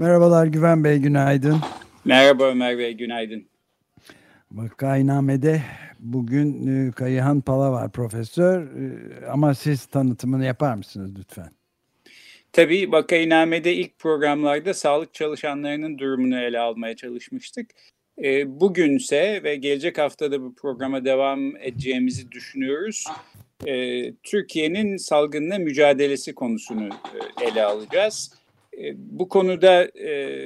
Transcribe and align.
Merhabalar 0.00 0.46
Güven 0.46 0.84
Bey, 0.84 0.98
günaydın. 0.98 1.56
Merhaba 2.04 2.44
Ömer 2.44 2.78
Bey, 2.78 2.92
günaydın. 2.92 3.46
Vakainame'de 4.52 5.62
bugün 5.98 6.66
e, 6.66 6.90
Kayıhan 6.90 7.40
Pala 7.40 7.72
var 7.72 7.92
profesör 7.92 8.62
e, 8.62 9.26
ama 9.26 9.54
siz 9.54 9.86
tanıtımını 9.86 10.44
yapar 10.44 10.74
mısınız 10.74 11.10
lütfen? 11.18 11.50
Tabii 12.52 12.92
Vakainame'de 12.92 13.74
ilk 13.74 13.98
programlarda 13.98 14.74
sağlık 14.74 15.14
çalışanlarının 15.14 15.98
durumunu 15.98 16.40
ele 16.40 16.58
almaya 16.58 16.96
çalışmıştık. 16.96 17.70
E, 18.24 18.60
bugünse 18.60 19.40
ve 19.44 19.56
gelecek 19.56 19.98
hafta 19.98 20.32
da 20.32 20.42
bu 20.42 20.54
programa 20.54 21.04
devam 21.04 21.56
edeceğimizi 21.56 22.32
düşünüyoruz. 22.32 23.04
Türkiye'nin 24.22 24.96
salgınla 24.96 25.58
mücadelesi 25.58 26.34
konusunu 26.34 26.88
ele 27.42 27.64
alacağız. 27.64 28.39
E, 28.80 28.94
bu 28.96 29.28
konuda 29.28 29.84
e, 29.84 30.38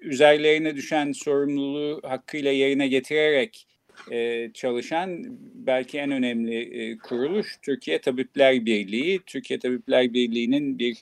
üzerlerine 0.00 0.76
düşen 0.76 1.12
sorumluluğu 1.12 2.00
hakkıyla 2.02 2.52
yerine 2.52 2.88
getirerek 2.88 3.66
e, 4.10 4.50
çalışan 4.54 5.24
belki 5.54 5.98
en 5.98 6.10
önemli 6.10 6.60
e, 6.60 6.98
kuruluş 6.98 7.58
Türkiye 7.62 8.00
Tabipler 8.00 8.66
Birliği. 8.66 9.20
Türkiye 9.26 9.58
Tabipler 9.58 10.14
Birliği'nin 10.14 10.78
bir 10.78 10.96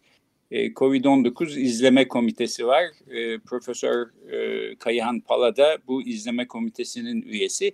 e, 0.51 0.73
COVID-19 0.73 1.61
izleme 1.61 2.09
komitesi 2.09 2.67
var. 2.67 2.85
E, 3.11 3.39
Profesör 3.39 4.09
e, 4.33 4.75
Kayıhan 4.77 5.21
Pala 5.21 5.57
da 5.57 5.79
bu 5.87 6.03
izleme 6.03 6.49
komitesinin 6.49 7.23
üyesi. 7.23 7.73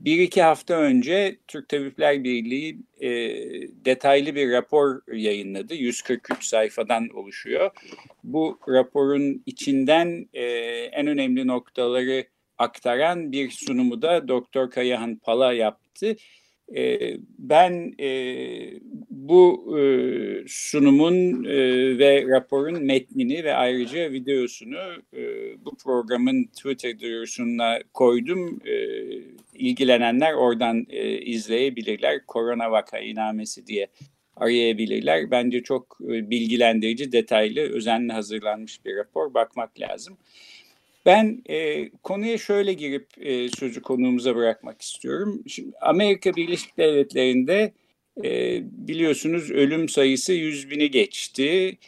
Bir 0.00 0.18
iki 0.18 0.42
hafta 0.42 0.74
önce 0.74 1.36
Türk 1.48 1.68
Tabipler 1.68 2.24
Birliği 2.24 2.78
e, 3.00 3.10
detaylı 3.84 4.34
bir 4.34 4.50
rapor 4.50 5.00
yayınladı. 5.12 5.74
143 5.74 6.44
sayfadan 6.44 7.08
oluşuyor. 7.08 7.70
Bu 8.24 8.58
raporun 8.68 9.42
içinden 9.46 10.28
e, 10.34 10.44
en 10.92 11.06
önemli 11.06 11.46
noktaları 11.46 12.24
aktaran 12.58 13.32
bir 13.32 13.50
sunumu 13.50 14.02
da 14.02 14.28
Doktor 14.28 14.70
Kayahan 14.70 15.16
Pala 15.16 15.52
yaptı. 15.52 16.16
E, 16.76 16.98
ben 17.38 17.94
e, 18.00 18.10
bu 19.10 19.78
e, 19.78 19.82
sunumun 20.48 21.44
e, 21.44 21.58
ve 21.98 22.24
raporun 22.28 22.84
metnini 22.84 23.44
ve 23.44 23.54
ayrıca 23.54 24.12
videosunu 24.12 25.02
e, 25.16 25.22
bu 25.64 25.76
programın 25.76 26.44
Twitter 26.44 27.00
duyurusuna 27.00 27.78
koydum. 27.94 28.60
E, 28.66 28.74
ilgilenenler 29.60 30.32
oradan 30.32 30.86
e, 30.90 31.18
izleyebilirler. 31.18 32.26
Korona 32.26 32.70
vakainamesi 32.70 33.66
diye 33.66 33.86
arayabilirler. 34.36 35.30
Bence 35.30 35.62
çok 35.62 35.98
e, 36.04 36.30
bilgilendirici, 36.30 37.12
detaylı, 37.12 37.60
özenli 37.60 38.12
hazırlanmış 38.12 38.84
bir 38.84 38.96
rapor. 38.96 39.34
Bakmak 39.34 39.80
lazım. 39.80 40.18
Ben 41.06 41.42
e, 41.48 41.90
konuya 41.90 42.38
şöyle 42.38 42.72
girip 42.72 43.06
e, 43.20 43.48
sözü 43.48 43.82
konuğumuza 43.82 44.36
bırakmak 44.36 44.82
istiyorum. 44.82 45.42
Şimdi 45.46 45.76
Amerika 45.80 46.36
Birleşik 46.36 46.78
Devletleri'nde 46.78 47.72
e, 48.24 48.60
biliyorsunuz 48.88 49.50
ölüm 49.50 49.88
sayısı 49.88 50.32
100 50.32 50.70
bini 50.70 50.90
geçti. 50.90 51.78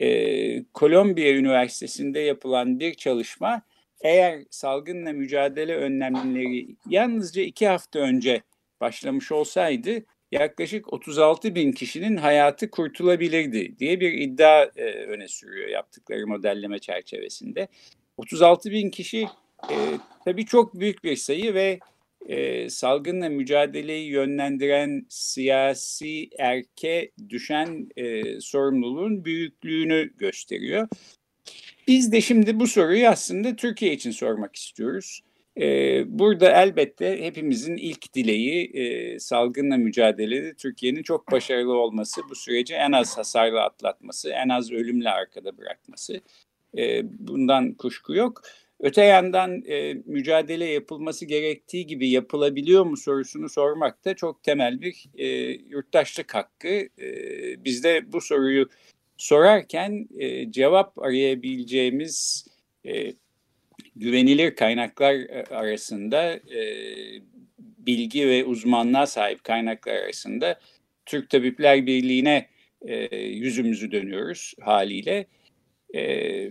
E, 0.00 0.64
Kolombiya 0.64 1.34
Üniversitesi'nde 1.34 2.20
yapılan 2.20 2.80
bir 2.80 2.94
çalışma 2.94 3.62
eğer 4.00 4.44
salgınla 4.50 5.12
mücadele 5.12 5.76
önlemleri 5.76 6.76
yalnızca 6.88 7.42
iki 7.42 7.68
hafta 7.68 7.98
önce 7.98 8.42
başlamış 8.80 9.32
olsaydı 9.32 10.04
yaklaşık 10.32 10.92
36 10.92 11.54
bin 11.54 11.72
kişinin 11.72 12.16
hayatı 12.16 12.70
kurtulabilirdi 12.70 13.78
diye 13.78 14.00
bir 14.00 14.12
iddia 14.12 14.62
e, 14.76 14.84
öne 14.84 15.28
sürüyor 15.28 15.68
yaptıkları 15.68 16.26
modelleme 16.26 16.78
çerçevesinde. 16.78 17.68
36 18.16 18.70
bin 18.70 18.90
kişi 18.90 19.26
e, 19.70 19.76
tabii 20.24 20.46
çok 20.46 20.80
büyük 20.80 21.04
bir 21.04 21.16
sayı 21.16 21.54
ve 21.54 21.78
e, 22.26 22.70
salgınla 22.70 23.28
mücadeleyi 23.28 24.10
yönlendiren 24.10 25.06
siyasi 25.08 26.28
erke 26.38 27.10
düşen 27.28 27.88
e, 27.96 28.40
sorumluluğun 28.40 29.24
büyüklüğünü 29.24 30.16
gösteriyor. 30.16 30.88
Biz 31.90 32.12
de 32.12 32.20
şimdi 32.20 32.60
bu 32.60 32.66
soruyu 32.66 33.08
aslında 33.08 33.56
Türkiye 33.56 33.92
için 33.92 34.10
sormak 34.10 34.56
istiyoruz. 34.56 35.20
Ee, 35.60 36.02
burada 36.18 36.50
elbette 36.50 37.24
hepimizin 37.24 37.76
ilk 37.76 38.14
dileği 38.14 38.70
e, 38.74 39.18
salgınla 39.18 39.76
mücadelede 39.76 40.54
Türkiye'nin 40.54 41.02
çok 41.02 41.32
başarılı 41.32 41.72
olması, 41.72 42.20
bu 42.30 42.34
süreci 42.34 42.74
en 42.74 42.92
az 42.92 43.18
hasarla 43.18 43.64
atlatması, 43.64 44.30
en 44.30 44.48
az 44.48 44.72
ölümle 44.72 45.10
arkada 45.10 45.58
bırakması. 45.58 46.20
E, 46.78 47.02
bundan 47.28 47.74
kuşku 47.74 48.14
yok. 48.14 48.42
Öte 48.80 49.02
yandan 49.02 49.62
e, 49.66 49.94
mücadele 49.94 50.64
yapılması 50.64 51.24
gerektiği 51.24 51.86
gibi 51.86 52.08
yapılabiliyor 52.10 52.86
mu 52.86 52.96
sorusunu 52.96 53.48
sormak 53.48 54.04
da 54.04 54.14
çok 54.14 54.42
temel 54.42 54.80
bir 54.80 55.04
e, 55.14 55.26
yurttaşlık 55.68 56.34
hakkı. 56.34 56.68
E, 56.98 57.64
biz 57.64 57.84
de 57.84 58.12
bu 58.12 58.20
soruyu 58.20 58.68
sorarken 59.20 60.08
e, 60.18 60.52
cevap 60.52 60.98
arayabileceğimiz 60.98 62.46
e, 62.86 63.12
güvenilir 63.96 64.54
kaynaklar 64.54 65.14
e, 65.14 65.44
arasında 65.50 66.32
e, 66.32 66.62
bilgi 67.58 68.28
ve 68.28 68.44
uzmanlığa 68.44 69.06
sahip 69.06 69.44
kaynaklar 69.44 69.94
arasında 69.94 70.60
Türk 71.06 71.30
Tabipler 71.30 71.86
Birliği'ne 71.86 72.46
e, 72.82 73.16
yüzümüzü 73.16 73.92
dönüyoruz 73.92 74.54
haliyle. 74.60 75.26
E, 75.94 76.50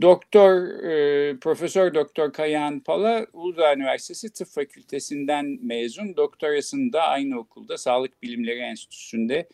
Doktor 0.00 0.84
e, 0.84 1.36
Profesör 1.38 1.94
Doktor 1.94 2.32
Kayahan 2.32 2.80
Pala 2.80 3.26
Uludağ 3.32 3.74
Üniversitesi 3.74 4.32
Tıp 4.32 4.48
Fakültesinden 4.48 5.58
mezun. 5.62 6.16
Doktorasını 6.16 6.92
da 6.92 7.02
aynı 7.02 7.38
okulda 7.38 7.78
Sağlık 7.78 8.22
Bilimleri 8.22 8.58
Enstitüsü'nde 8.58 9.48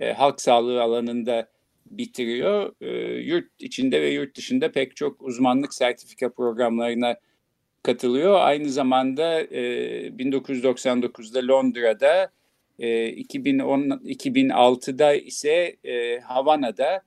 e, 0.00 0.12
halk 0.12 0.40
sağlığı 0.40 0.82
alanında 0.82 1.48
bitiriyor. 1.90 2.74
E, 2.80 2.88
yurt 3.20 3.50
içinde 3.58 4.02
ve 4.02 4.10
yurt 4.10 4.36
dışında 4.36 4.72
pek 4.72 4.96
çok 4.96 5.22
uzmanlık 5.22 5.74
sertifika 5.74 6.32
programlarına 6.32 7.16
katılıyor. 7.82 8.40
Aynı 8.40 8.68
zamanda 8.68 9.40
e, 9.40 9.62
1999'da 10.08 11.46
Londra'da, 11.52 12.30
e, 12.78 13.08
2010 13.08 13.80
2006'da 14.04 15.14
ise 15.14 15.76
e, 15.84 16.20
Havana'da 16.20 17.02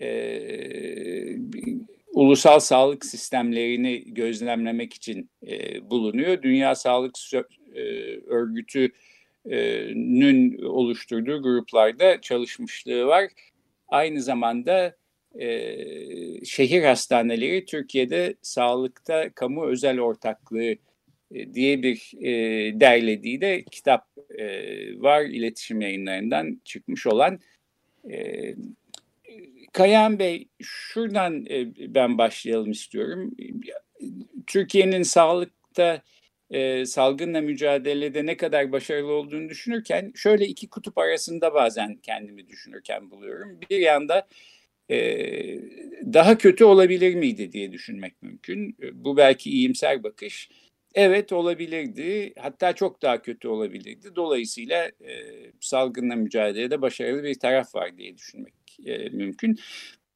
e, 0.00 0.08
ulusal 2.12 2.60
sağlık 2.60 3.04
sistemlerini 3.04 4.14
gözlemlemek 4.14 4.94
için 4.94 5.30
e, 5.46 5.90
bulunuyor. 5.90 6.42
Dünya 6.42 6.74
Sağlık 6.74 7.14
e, 7.74 7.80
Örgütü'nün 8.26 8.92
oluşturduğu 10.62 11.42
gruplarda 11.42 12.20
çalışmışlığı 12.20 13.06
var. 13.06 13.30
Aynı 13.88 14.22
zamanda 14.22 14.96
e, 15.38 15.76
şehir 16.44 16.82
hastaneleri 16.82 17.64
Türkiye'de 17.64 18.34
sağlıkta 18.42 19.30
kamu 19.34 19.66
özel 19.66 20.00
ortaklığı 20.00 20.76
e, 21.30 21.54
diye 21.54 21.82
bir 21.82 22.12
e, 22.20 22.30
derlediği 22.80 23.40
de 23.40 23.64
kitap 23.64 24.06
e, 24.38 24.46
var 25.00 25.22
iletişim 25.22 25.80
yayınlarından 25.80 26.60
çıkmış 26.64 27.06
olan. 27.06 27.38
E, 28.10 28.54
Kayan 29.72 30.18
Bey 30.18 30.48
şuradan 30.62 31.46
e, 31.46 31.66
ben 31.94 32.18
başlayalım 32.18 32.70
istiyorum. 32.70 33.36
Türkiye'nin 34.46 35.02
sağlıkta 35.02 36.02
e, 36.54 36.86
salgınla 36.86 37.40
mücadelede 37.40 38.26
ne 38.26 38.36
kadar 38.36 38.72
başarılı 38.72 39.12
olduğunu 39.12 39.48
düşünürken 39.48 40.12
şöyle 40.14 40.46
iki 40.46 40.68
kutup 40.68 40.98
arasında 40.98 41.54
bazen 41.54 41.96
kendimi 41.96 42.48
düşünürken 42.48 43.10
buluyorum. 43.10 43.60
Bir 43.70 43.78
yanda 43.78 44.26
e, 44.90 44.98
daha 46.12 46.38
kötü 46.38 46.64
olabilir 46.64 47.14
miydi 47.14 47.52
diye 47.52 47.72
düşünmek 47.72 48.22
mümkün. 48.22 48.76
Bu 48.92 49.16
belki 49.16 49.50
iyimser 49.50 50.02
bakış. 50.02 50.50
Evet 50.94 51.32
olabilirdi. 51.32 52.32
Hatta 52.38 52.72
çok 52.72 53.02
daha 53.02 53.22
kötü 53.22 53.48
olabilirdi. 53.48 54.08
Dolayısıyla 54.16 54.86
e, 54.86 55.14
salgınla 55.60 56.16
mücadelede 56.16 56.82
başarılı 56.82 57.22
bir 57.22 57.34
taraf 57.34 57.74
var 57.74 57.98
diye 57.98 58.16
düşünmek 58.16 58.54
e, 58.86 59.08
mümkün. 59.08 59.58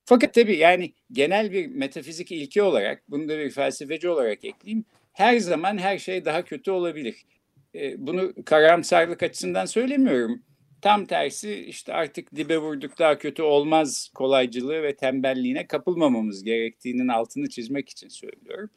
Fakat 0.05 0.35
tabii 0.35 0.57
yani 0.57 0.93
genel 1.13 1.53
bir 1.53 1.67
metafizik 1.67 2.33
ilke 2.33 2.63
olarak, 2.63 3.03
bunu 3.09 3.29
da 3.29 3.39
bir 3.39 3.51
felsefeci 3.51 4.09
olarak 4.09 4.45
ekleyeyim. 4.45 4.85
Her 5.19 5.39
zaman 5.39 5.79
her 5.79 5.99
şey 5.99 6.25
daha 6.25 6.45
kötü 6.45 6.71
olabilir. 6.71 7.27
E, 7.75 8.07
bunu 8.07 8.33
karamsarlık 8.45 9.23
açısından 9.23 9.67
söylemiyorum. 9.67 10.43
Tam 10.83 11.07
tersi 11.07 11.55
işte 11.55 11.93
artık 11.93 12.37
dibe 12.37 12.59
vurduk 12.59 12.99
daha 12.99 13.19
kötü 13.19 13.43
olmaz 13.43 14.11
kolaycılığı 14.15 14.83
ve 14.83 14.97
tembelliğine 14.97 15.67
kapılmamamız 15.67 16.45
gerektiğinin 16.45 17.09
altını 17.09 17.49
çizmek 17.49 17.89
için 17.89 18.09
söylüyorum. 18.09 18.71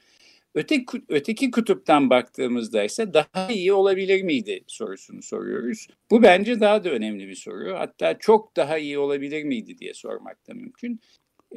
Öteki, 0.55 0.85
öteki 1.09 1.51
kutuptan 1.51 2.09
baktığımızda 2.09 2.83
ise 2.83 3.13
daha 3.13 3.51
iyi 3.51 3.73
olabilir 3.73 4.23
miydi 4.23 4.63
sorusunu 4.67 5.21
soruyoruz. 5.21 5.87
Bu 6.11 6.23
bence 6.23 6.59
daha 6.59 6.83
da 6.83 6.89
önemli 6.89 7.27
bir 7.27 7.35
soru. 7.35 7.73
Hatta 7.77 8.17
çok 8.19 8.55
daha 8.55 8.77
iyi 8.77 8.99
olabilir 8.99 9.43
miydi 9.43 9.77
diye 9.77 9.93
sormak 9.93 10.47
da 10.47 10.53
mümkün. 10.53 11.01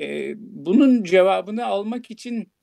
Ee, 0.00 0.34
bunun 0.38 1.04
cevabını 1.04 1.66
almak 1.66 2.10
için 2.10 2.53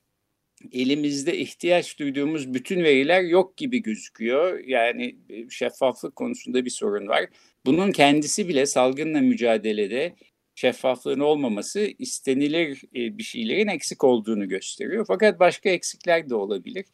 elimizde 0.72 1.38
ihtiyaç 1.38 2.00
duyduğumuz 2.00 2.54
bütün 2.54 2.84
veriler 2.84 3.22
yok 3.22 3.58
gibi 3.58 3.82
gözüküyor. 3.82 4.60
Yani 4.60 5.16
e, 5.30 5.50
şeffaflık 5.50 6.16
konusunda 6.16 6.66
bir 6.66 6.70
sorun 6.70 7.08
var. 7.08 7.26
Bunun 7.66 7.92
kendisi 7.92 8.48
bile 8.48 8.66
salgınla 8.66 9.22
mücadelede 9.22 10.16
şeffaflığın 10.56 11.20
olmaması 11.20 11.80
istenilir 12.00 12.82
e, 12.96 13.18
bir 13.18 13.24
şeylerin 13.24 13.68
eksik 13.68 14.04
olduğunu 14.04 14.50
gösteriyor. 14.50 15.06
Fakat 15.08 15.40
başka 15.40 15.70
eksikler 15.70 16.30
de 16.30 16.36
olabilir. 16.36 16.86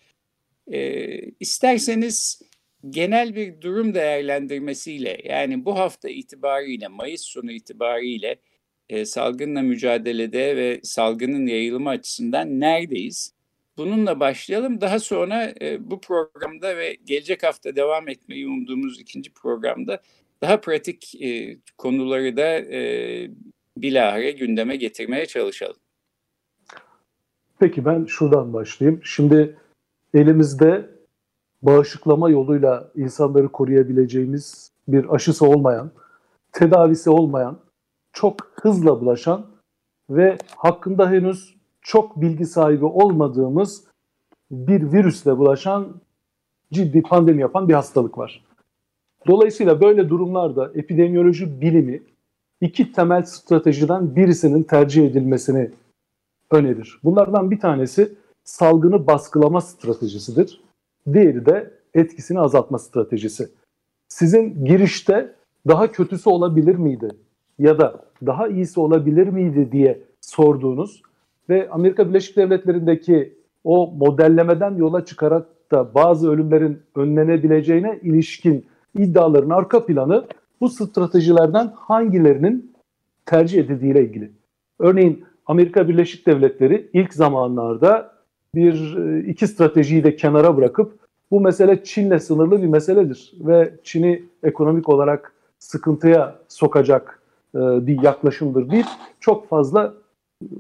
E, 0.71 1.09
isterseniz 1.39 2.41
genel 2.89 3.35
bir 3.35 3.61
durum 3.61 3.93
değerlendirmesiyle 3.93 5.17
yani 5.23 5.65
bu 5.65 5.75
hafta 5.77 6.09
itibariyle 6.09 6.87
Mayıs 6.87 7.21
sonu 7.21 7.51
itibariyle 7.51 8.39
e, 8.89 9.05
salgınla 9.05 9.61
mücadelede 9.61 10.55
ve 10.55 10.79
salgının 10.83 11.47
yayılımı 11.47 11.89
açısından 11.89 12.59
neredeyiz? 12.59 13.36
Bununla 13.77 14.19
başlayalım. 14.19 14.81
Daha 14.81 14.99
sonra 14.99 15.53
e, 15.61 15.91
bu 15.91 16.01
programda 16.01 16.77
ve 16.77 16.97
gelecek 17.05 17.43
hafta 17.43 17.75
devam 17.75 18.09
etmeyi 18.09 18.47
umduğumuz 18.47 18.99
ikinci 18.99 19.33
programda 19.33 20.01
daha 20.41 20.61
pratik 20.61 21.21
e, 21.21 21.57
konuları 21.77 22.37
da 22.37 22.57
e, 22.57 23.31
bilahare 23.77 24.31
gündeme 24.31 24.75
getirmeye 24.75 25.25
çalışalım. 25.25 25.77
Peki 27.59 27.85
ben 27.85 28.05
şuradan 28.05 28.53
başlayayım. 28.53 29.01
Şimdi 29.03 29.57
elimizde 30.13 30.89
bağışıklama 31.61 32.29
yoluyla 32.29 32.91
insanları 32.95 33.51
koruyabileceğimiz 33.51 34.71
bir 34.87 35.15
aşısı 35.15 35.45
olmayan, 35.45 35.91
tedavisi 36.51 37.09
olmayan, 37.09 37.59
çok 38.13 38.51
hızla 38.61 39.01
bulaşan 39.01 39.45
ve 40.09 40.37
hakkında 40.55 41.11
henüz 41.11 41.56
çok 41.87 42.21
bilgi 42.21 42.45
sahibi 42.45 42.85
olmadığımız 42.85 43.83
bir 44.51 44.91
virüsle 44.91 45.37
bulaşan 45.37 46.01
ciddi 46.73 47.01
pandemi 47.01 47.41
yapan 47.41 47.69
bir 47.69 47.73
hastalık 47.73 48.17
var. 48.17 48.43
Dolayısıyla 49.27 49.81
böyle 49.81 50.09
durumlarda 50.09 50.71
epidemiyoloji 50.75 51.61
bilimi 51.61 52.03
iki 52.61 52.91
temel 52.91 53.23
stratejiden 53.23 54.15
birisinin 54.15 54.63
tercih 54.63 55.05
edilmesini 55.05 55.71
önerir. 56.51 56.99
Bunlardan 57.03 57.51
bir 57.51 57.59
tanesi 57.59 58.15
salgını 58.43 59.07
baskılama 59.07 59.61
stratejisidir. 59.61 60.61
Diğeri 61.13 61.45
de 61.45 61.71
etkisini 61.93 62.39
azaltma 62.39 62.79
stratejisi. 62.79 63.49
Sizin 64.07 64.65
girişte 64.65 65.35
daha 65.67 65.91
kötüsü 65.91 66.29
olabilir 66.29 66.75
miydi 66.75 67.09
ya 67.59 67.79
da 67.79 68.05
daha 68.25 68.47
iyisi 68.47 68.79
olabilir 68.79 69.27
miydi 69.27 69.71
diye 69.71 70.01
sorduğunuz 70.21 71.01
ve 71.49 71.69
Amerika 71.69 72.09
Birleşik 72.09 72.37
Devletleri'ndeki 72.37 73.37
o 73.63 73.91
modellemeden 73.97 74.75
yola 74.75 75.05
çıkarak 75.05 75.45
da 75.71 75.93
bazı 75.93 76.31
ölümlerin 76.31 76.79
önlenebileceğine 76.95 77.99
ilişkin 78.03 78.65
iddiaların 78.97 79.49
arka 79.49 79.85
planı 79.85 80.25
bu 80.61 80.69
stratejilerden 80.69 81.71
hangilerinin 81.75 82.73
tercih 83.25 83.59
edildiğiyle 83.59 84.03
ilgili. 84.03 84.31
Örneğin 84.79 85.25
Amerika 85.45 85.87
Birleşik 85.87 86.27
Devletleri 86.27 86.89
ilk 86.93 87.13
zamanlarda 87.13 88.11
bir 88.55 88.97
e, 88.97 89.27
iki 89.27 89.47
stratejiyi 89.47 90.03
de 90.03 90.15
kenara 90.15 90.57
bırakıp 90.57 90.99
bu 91.31 91.41
mesele 91.41 91.83
Çin'le 91.83 92.17
sınırlı 92.17 92.61
bir 92.61 92.67
meseledir 92.67 93.33
ve 93.39 93.73
Çin'i 93.83 94.23
ekonomik 94.43 94.89
olarak 94.89 95.33
sıkıntıya 95.59 96.35
sokacak 96.47 97.21
e, 97.55 97.59
bir 97.59 98.01
yaklaşımdır 98.03 98.69
deyip 98.69 98.85
çok 99.19 99.49
fazla 99.49 99.93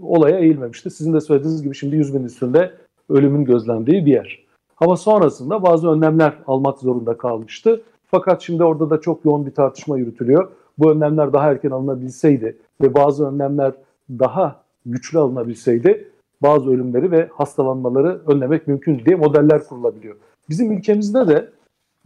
olaya 0.01 0.39
eğilmemişti. 0.39 0.89
Sizin 0.89 1.13
de 1.13 1.21
söylediğiniz 1.21 1.63
gibi 1.63 1.75
şimdi 1.75 1.95
100 1.95 2.13
bin 2.13 2.23
üstünde 2.23 2.71
ölümün 3.09 3.45
gözlendiği 3.45 4.05
bir 4.05 4.11
yer. 4.11 4.45
Ama 4.77 4.97
sonrasında 4.97 5.63
bazı 5.63 5.89
önlemler 5.89 6.33
almak 6.47 6.79
zorunda 6.79 7.17
kalmıştı. 7.17 7.81
Fakat 8.05 8.41
şimdi 8.41 8.63
orada 8.63 8.89
da 8.89 9.01
çok 9.01 9.25
yoğun 9.25 9.45
bir 9.45 9.51
tartışma 9.51 9.97
yürütülüyor. 9.97 10.51
Bu 10.77 10.91
önlemler 10.91 11.33
daha 11.33 11.51
erken 11.51 11.71
alınabilseydi 11.71 12.57
ve 12.81 12.93
bazı 12.93 13.27
önlemler 13.27 13.73
daha 14.09 14.61
güçlü 14.85 15.19
alınabilseydi 15.19 16.11
bazı 16.41 16.69
ölümleri 16.69 17.11
ve 17.11 17.29
hastalanmaları 17.33 18.21
önlemek 18.27 18.67
mümkün 18.67 19.05
diye 19.05 19.15
modeller 19.15 19.63
kurulabiliyor. 19.63 20.15
Bizim 20.49 20.71
ülkemizde 20.71 21.27
de 21.27 21.49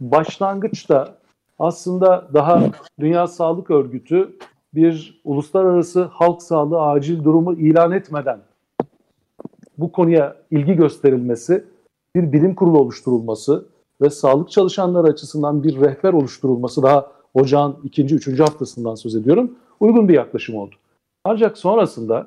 başlangıçta 0.00 1.14
aslında 1.58 2.28
daha 2.34 2.62
Dünya 3.00 3.26
Sağlık 3.26 3.70
Örgütü 3.70 4.36
bir 4.74 5.20
uluslararası 5.24 6.02
halk 6.02 6.42
sağlığı 6.42 6.82
acil 6.82 7.24
durumu 7.24 7.54
ilan 7.54 7.92
etmeden 7.92 8.40
bu 9.78 9.92
konuya 9.92 10.36
ilgi 10.50 10.74
gösterilmesi, 10.74 11.64
bir 12.14 12.32
bilim 12.32 12.54
kurulu 12.54 12.78
oluşturulması 12.78 13.66
ve 14.00 14.10
sağlık 14.10 14.50
çalışanları 14.50 15.06
açısından 15.06 15.62
bir 15.62 15.80
rehber 15.80 16.12
oluşturulması 16.12 16.82
daha 16.82 17.12
ocağın 17.34 17.76
ikinci, 17.84 18.14
üçüncü 18.14 18.42
haftasından 18.42 18.94
söz 18.94 19.14
ediyorum. 19.14 19.54
Uygun 19.80 20.08
bir 20.08 20.14
yaklaşım 20.14 20.56
oldu. 20.56 20.74
Ancak 21.24 21.58
sonrasında 21.58 22.26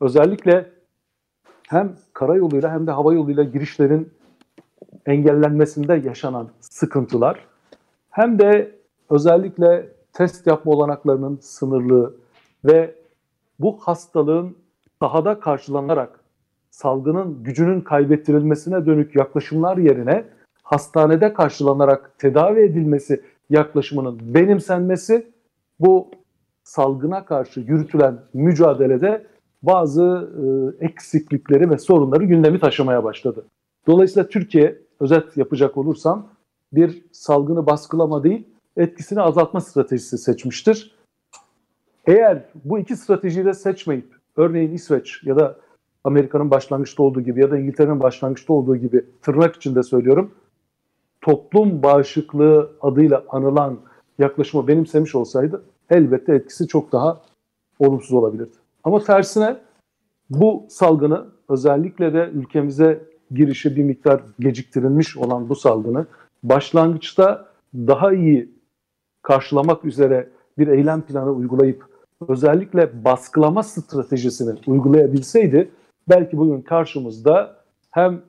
özellikle 0.00 0.70
hem 1.68 1.96
karayoluyla 2.12 2.72
hem 2.72 2.86
de 2.86 2.90
hava 2.90 3.14
yoluyla 3.14 3.44
girişlerin 3.44 4.10
engellenmesinde 5.06 5.94
yaşanan 5.94 6.48
sıkıntılar 6.60 7.46
hem 8.10 8.38
de 8.38 8.74
özellikle 9.10 9.95
test 10.16 10.46
yapma 10.46 10.72
olanaklarının 10.72 11.38
sınırlı 11.42 12.14
ve 12.64 12.94
bu 13.60 13.78
hastalığın 13.80 14.56
sahada 15.00 15.40
karşılanarak 15.40 16.20
salgının 16.70 17.42
gücünün 17.42 17.80
kaybettirilmesine 17.80 18.86
dönük 18.86 19.16
yaklaşımlar 19.16 19.76
yerine 19.76 20.24
hastanede 20.62 21.32
karşılanarak 21.32 22.18
tedavi 22.18 22.60
edilmesi 22.60 23.22
yaklaşımının 23.50 24.20
benimsenmesi 24.34 25.26
bu 25.80 26.10
salgına 26.64 27.24
karşı 27.24 27.60
yürütülen 27.60 28.18
mücadelede 28.34 29.26
bazı 29.62 30.30
e, 30.80 30.84
eksiklikleri 30.84 31.70
ve 31.70 31.78
sorunları 31.78 32.24
gündemi 32.24 32.60
taşımaya 32.60 33.04
başladı. 33.04 33.44
Dolayısıyla 33.86 34.28
Türkiye 34.28 34.78
özet 35.00 35.36
yapacak 35.36 35.76
olursam 35.76 36.28
bir 36.72 37.04
salgını 37.12 37.66
baskılama 37.66 38.24
değil, 38.24 38.46
etkisini 38.76 39.20
azaltma 39.20 39.60
stratejisi 39.60 40.18
seçmiştir. 40.18 40.96
Eğer 42.06 42.44
bu 42.64 42.78
iki 42.78 42.96
stratejiyi 42.96 43.44
de 43.44 43.54
seçmeyip, 43.54 44.14
örneğin 44.36 44.72
İsveç 44.72 45.22
ya 45.24 45.36
da 45.36 45.56
Amerika'nın 46.04 46.50
başlangıçta 46.50 47.02
olduğu 47.02 47.20
gibi 47.20 47.40
ya 47.40 47.50
da 47.50 47.58
İngiltere'nin 47.58 48.00
başlangıçta 48.00 48.52
olduğu 48.52 48.76
gibi 48.76 49.04
tırnak 49.22 49.56
içinde 49.56 49.82
söylüyorum, 49.82 50.34
toplum 51.20 51.82
bağışıklığı 51.82 52.70
adıyla 52.80 53.24
anılan 53.28 53.78
yaklaşımı 54.18 54.68
benimsemiş 54.68 55.14
olsaydı 55.14 55.64
elbette 55.90 56.34
etkisi 56.34 56.68
çok 56.68 56.92
daha 56.92 57.22
olumsuz 57.78 58.12
olabilirdi. 58.12 58.56
Ama 58.84 59.04
tersine 59.04 59.56
bu 60.30 60.66
salgını 60.68 61.26
özellikle 61.48 62.14
de 62.14 62.30
ülkemize 62.34 63.04
girişi 63.30 63.76
bir 63.76 63.82
miktar 63.82 64.22
geciktirilmiş 64.38 65.16
olan 65.16 65.48
bu 65.48 65.56
salgını 65.56 66.06
başlangıçta 66.42 67.48
daha 67.74 68.12
iyi 68.12 68.55
karşılamak 69.26 69.84
üzere 69.84 70.28
bir 70.58 70.68
eylem 70.68 71.02
planı 71.02 71.30
uygulayıp 71.30 71.84
özellikle 72.28 73.04
baskılama 73.04 73.62
stratejisini 73.62 74.58
uygulayabilseydi 74.66 75.70
belki 76.08 76.38
bugün 76.38 76.60
karşımızda 76.60 77.56
hem 77.90 78.22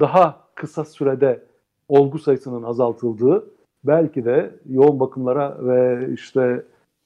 daha 0.00 0.40
kısa 0.54 0.84
sürede 0.84 1.42
olgu 1.88 2.18
sayısının 2.18 2.62
azaltıldığı 2.62 3.44
belki 3.84 4.24
de 4.24 4.50
yoğun 4.68 5.00
bakımlara 5.00 5.56
ve 5.66 6.08
işte 6.14 6.64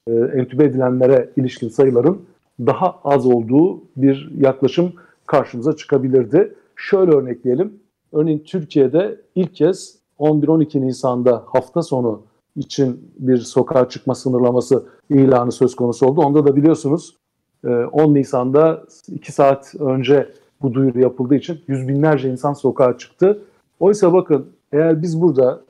e, 0.08 0.12
entübe 0.12 0.64
edilenlere 0.64 1.30
ilişkin 1.36 1.68
sayıların 1.68 2.22
daha 2.60 2.98
az 3.04 3.26
olduğu 3.26 3.82
bir 3.96 4.30
yaklaşım 4.38 4.92
karşımıza 5.26 5.76
çıkabilirdi. 5.76 6.54
Şöyle 6.76 7.10
örnekleyelim. 7.10 7.72
Örneğin 8.12 8.38
Türkiye'de 8.38 9.20
ilk 9.34 9.54
kez 9.54 9.98
11-12 10.18 10.80
Nisan'da 10.80 11.44
hafta 11.46 11.82
sonu 11.82 12.22
için 12.56 13.12
bir 13.18 13.38
sokağa 13.38 13.88
çıkma 13.88 14.14
sınırlaması 14.14 14.86
ilanı 15.10 15.52
söz 15.52 15.76
konusu 15.76 16.06
oldu. 16.06 16.20
Onda 16.20 16.46
da 16.46 16.56
biliyorsunuz 16.56 17.16
10 17.64 17.70
e, 17.70 18.14
Nisan'da 18.14 18.84
2 19.08 19.32
saat 19.32 19.74
önce 19.74 20.32
bu 20.62 20.74
duyuru 20.74 21.00
yapıldığı 21.00 21.34
için 21.34 21.60
yüz 21.66 21.88
binlerce 21.88 22.30
insan 22.30 22.52
sokağa 22.52 22.98
çıktı. 22.98 23.42
Oysa 23.80 24.12
bakın 24.12 24.46
eğer 24.72 25.02
biz 25.02 25.20
burada 25.20 25.64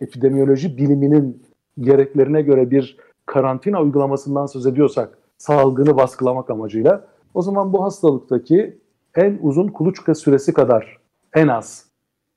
epidemiyoloji 0.00 0.76
biliminin 0.76 1.42
gereklerine 1.80 2.42
göre 2.42 2.70
bir 2.70 2.96
karantina 3.26 3.82
uygulamasından 3.82 4.46
söz 4.46 4.66
ediyorsak 4.66 5.18
salgını 5.38 5.96
baskılamak 5.96 6.50
amacıyla 6.50 7.04
o 7.34 7.42
zaman 7.42 7.72
bu 7.72 7.84
hastalıktaki 7.84 8.78
en 9.14 9.38
uzun 9.42 9.68
kuluçka 9.68 10.14
süresi 10.14 10.52
kadar 10.52 10.98
en 11.34 11.48
az 11.48 11.86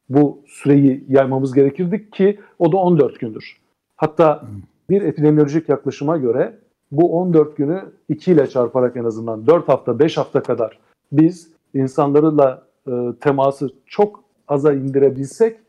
bu 0.09 0.41
süreyi 0.47 1.05
yaymamız 1.07 1.53
gerekirdi 1.53 2.09
ki 2.09 2.39
o 2.59 2.71
da 2.71 2.77
14 2.77 3.19
gündür. 3.19 3.57
Hatta 3.99 4.43
bir 4.89 5.01
epidemiolojik 5.01 5.69
yaklaşıma 5.69 6.17
göre 6.17 6.59
bu 6.91 7.19
14 7.19 7.57
günü 7.57 7.81
2 8.09 8.31
ile 8.31 8.47
çarparak 8.47 8.97
en 8.97 9.03
azından 9.03 9.47
4 9.47 9.69
hafta 9.69 9.99
5 9.99 10.17
hafta 10.17 10.43
kadar 10.43 10.79
biz 11.11 11.49
insanlarla 11.73 12.63
e, 12.87 12.91
teması 13.21 13.69
çok 13.85 14.23
aza 14.47 14.73
indirebilsek 14.73 15.59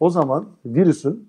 o 0.00 0.10
zaman 0.10 0.46
virüsün 0.66 1.28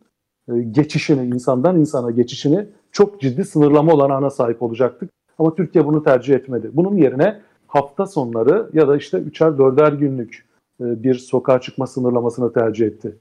e, 0.52 0.62
geçişini, 0.62 1.28
insandan 1.36 1.80
insana 1.80 2.12
geçişini 2.12 2.68
çok 2.92 3.22
ciddi 3.22 3.46
sınırlama 3.46 3.94
olanağına 3.94 4.30
sahip 4.30 4.62
olacaktık. 4.62 5.10
Ama 5.38 5.56
Türkiye 5.56 5.86
bunu 5.86 6.04
tercih 6.04 6.36
etmedi. 6.36 6.72
Bunun 6.74 6.98
yerine 6.98 7.42
hafta 7.68 8.06
sonları 8.06 8.70
ya 8.74 8.88
da 8.88 8.98
işte 8.98 9.18
üçer 9.18 9.58
dörder 9.58 9.94
günlük 9.94 10.46
e, 10.82 11.04
bir 11.04 11.16
sokağa 11.16 11.62
çıkma 11.62 11.88
sınırlamasını 11.88 12.54
tercih 12.54 12.88
etti. 12.88 13.18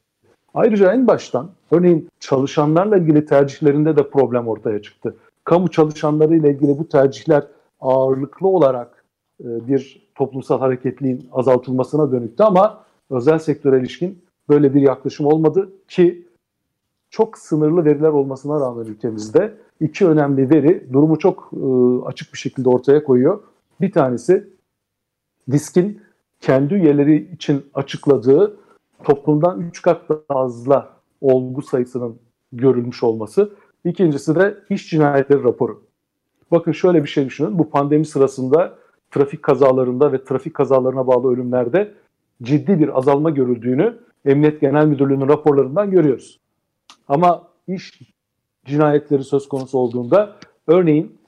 Ayrıca 0.55 0.93
en 0.93 1.07
baştan 1.07 1.51
örneğin 1.71 2.09
çalışanlarla 2.21 2.97
ilgili 2.97 3.27
tercihlerinde 3.27 3.97
de 3.97 4.11
problem 4.11 4.49
ortaya 4.49 4.83
çıktı. 4.83 5.17
Kamu 5.45 5.71
çalışanları 5.71 6.37
ile 6.37 6.51
ilgili 6.51 6.79
bu 6.79 6.89
tercihler 6.89 7.47
ağırlıklı 7.81 8.49
olarak 8.49 9.05
e, 9.45 9.69
bir 9.69 10.11
toplumsal 10.15 10.59
hareketliğin 10.59 11.29
azaltılmasına 11.33 12.13
dönüktü 12.13 12.43
ama 12.43 12.85
özel 13.11 13.39
sektöre 13.39 13.81
ilişkin 13.81 14.25
böyle 14.49 14.75
bir 14.75 14.81
yaklaşım 14.81 15.27
olmadı 15.27 15.73
ki 15.89 16.27
çok 17.11 17.39
sınırlı 17.39 17.85
veriler 17.85 18.09
olmasına 18.09 18.61
rağmen 18.61 18.85
ülkemizde 18.85 19.55
iki 19.81 20.07
önemli 20.07 20.51
veri 20.51 20.93
durumu 20.93 21.19
çok 21.19 21.51
e, 21.53 21.67
açık 22.07 22.33
bir 22.33 22.39
şekilde 22.39 22.69
ortaya 22.69 23.05
koyuyor. 23.05 23.41
Bir 23.81 23.93
tanesi 23.93 24.49
diskin 25.51 26.01
kendi 26.41 26.75
üyeleri 26.75 27.35
için 27.35 27.67
açıkladığı 27.75 28.57
toplumdan 29.05 29.61
3 29.61 29.83
kat 29.83 30.03
fazla 30.29 30.91
olgu 31.21 31.63
sayısının 31.63 32.19
görülmüş 32.53 33.03
olması. 33.03 33.53
İkincisi 33.85 34.35
de 34.35 34.59
iş 34.71 34.91
cinayetleri 34.91 35.45
raporu. 35.45 35.83
Bakın 36.51 36.73
şöyle 36.73 37.03
bir 37.03 37.09
şey 37.09 37.27
düşünün. 37.27 37.59
Bu 37.59 37.71
pandemi 37.71 38.07
sırasında 38.07 38.79
trafik 39.11 39.43
kazalarında 39.43 40.13
ve 40.13 40.25
trafik 40.25 40.55
kazalarına 40.55 41.07
bağlı 41.07 41.33
ölümlerde 41.33 41.95
ciddi 42.43 42.81
bir 42.81 42.99
azalma 42.99 43.31
görüldüğünü 43.31 43.99
Emniyet 44.25 44.61
Genel 44.61 44.87
Müdürlüğü'nün 44.87 45.29
raporlarından 45.29 45.91
görüyoruz. 45.91 46.41
Ama 47.09 47.49
iş 47.69 48.01
cinayetleri 48.65 49.25
söz 49.25 49.49
konusu 49.49 49.79
olduğunda 49.79 50.37
örneğin 50.67 51.21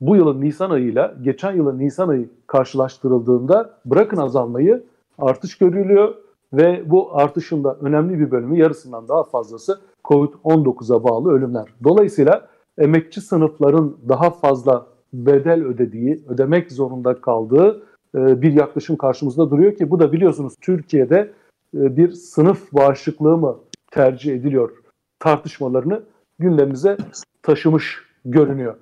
bu 0.00 0.16
yılın 0.16 0.40
Nisan 0.40 0.70
ayıyla 0.70 1.14
geçen 1.22 1.52
yılın 1.52 1.78
Nisan 1.78 2.08
ayı 2.08 2.28
karşılaştırıldığında 2.46 3.78
bırakın 3.84 4.16
azalmayı 4.16 4.84
artış 5.18 5.58
görülüyor 5.58 6.14
ve 6.52 6.90
bu 6.90 7.16
artışın 7.16 7.64
da 7.64 7.74
önemli 7.74 8.18
bir 8.18 8.30
bölümü 8.30 8.58
yarısından 8.58 9.08
daha 9.08 9.24
fazlası 9.24 9.80
COVID-19'a 10.04 11.04
bağlı 11.04 11.32
ölümler. 11.32 11.68
Dolayısıyla 11.84 12.48
emekçi 12.78 13.20
sınıfların 13.20 13.96
daha 14.08 14.30
fazla 14.30 14.86
bedel 15.12 15.64
ödediği, 15.64 16.24
ödemek 16.28 16.72
zorunda 16.72 17.20
kaldığı 17.20 17.82
e, 18.14 18.42
bir 18.42 18.52
yaklaşım 18.52 18.96
karşımızda 18.96 19.50
duruyor 19.50 19.76
ki 19.76 19.90
bu 19.90 20.00
da 20.00 20.12
biliyorsunuz 20.12 20.54
Türkiye'de 20.60 21.32
e, 21.74 21.96
bir 21.96 22.12
sınıf 22.12 22.72
bağışıklığı 22.72 23.36
mı 23.36 23.58
tercih 23.90 24.34
ediliyor 24.34 24.70
tartışmalarını 25.18 26.02
gündemimize 26.38 26.96
taşımış 27.42 27.98
görünüyor. 28.24 28.74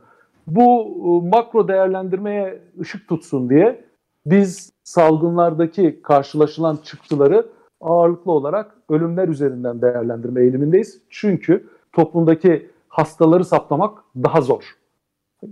Bu 0.46 0.86
e, 1.24 1.28
makro 1.28 1.68
değerlendirmeye 1.68 2.62
ışık 2.80 3.08
tutsun 3.08 3.50
diye 3.50 3.84
biz 4.26 4.72
salgınlardaki 4.84 6.02
karşılaşılan 6.02 6.78
çıktıları 6.84 7.46
ağırlıklı 7.80 8.32
olarak 8.32 8.76
ölümler 8.88 9.28
üzerinden 9.28 9.82
değerlendirme 9.82 10.42
eğilimindeyiz. 10.42 11.00
Çünkü 11.10 11.68
toplumdaki 11.92 12.70
hastaları 12.88 13.44
saptamak 13.44 13.98
daha 14.16 14.40
zor. 14.40 14.76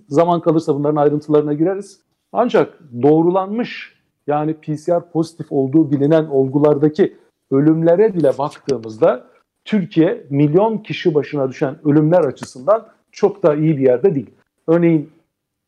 Zaman 0.08 0.40
kalırsa 0.40 0.74
bunların 0.74 0.96
ayrıntılarına 0.96 1.52
gireriz. 1.52 2.00
Ancak 2.32 2.78
doğrulanmış 3.02 3.98
yani 4.26 4.54
PCR 4.54 5.10
pozitif 5.12 5.52
olduğu 5.52 5.90
bilinen 5.90 6.24
olgulardaki 6.24 7.16
ölümlere 7.50 8.14
bile 8.14 8.38
baktığımızda 8.38 9.26
Türkiye 9.64 10.26
milyon 10.30 10.78
kişi 10.78 11.14
başına 11.14 11.48
düşen 11.48 11.76
ölümler 11.84 12.24
açısından 12.24 12.86
çok 13.12 13.42
da 13.42 13.54
iyi 13.54 13.76
bir 13.76 13.82
yerde 13.82 14.14
değil. 14.14 14.30
Örneğin 14.66 15.10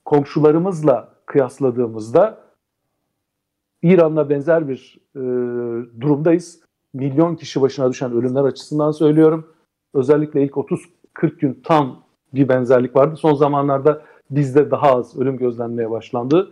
komşularımızla 0.05 1.09
kıyasladığımızda 1.27 2.39
İran'la 3.83 4.31
benzer 4.31 4.69
bir 4.69 4.99
e, 5.17 5.21
durumdayız. 6.01 6.61
Milyon 6.95 7.37
kişi 7.37 7.61
başına 7.61 7.91
düşen 7.91 8.13
ölümler 8.13 8.45
açısından 8.45 8.91
söylüyorum. 8.91 9.47
Özellikle 9.95 10.45
ilk 10.45 10.53
30-40 10.53 11.39
gün 11.39 11.61
tam 11.65 12.03
bir 12.35 12.49
benzerlik 12.49 12.97
vardı. 12.97 13.17
Son 13.17 13.35
zamanlarda 13.35 14.03
bizde 14.31 14.71
daha 14.71 14.97
az 14.97 15.19
ölüm 15.19 15.37
gözlenmeye 15.37 15.91
başlandı. 15.91 16.51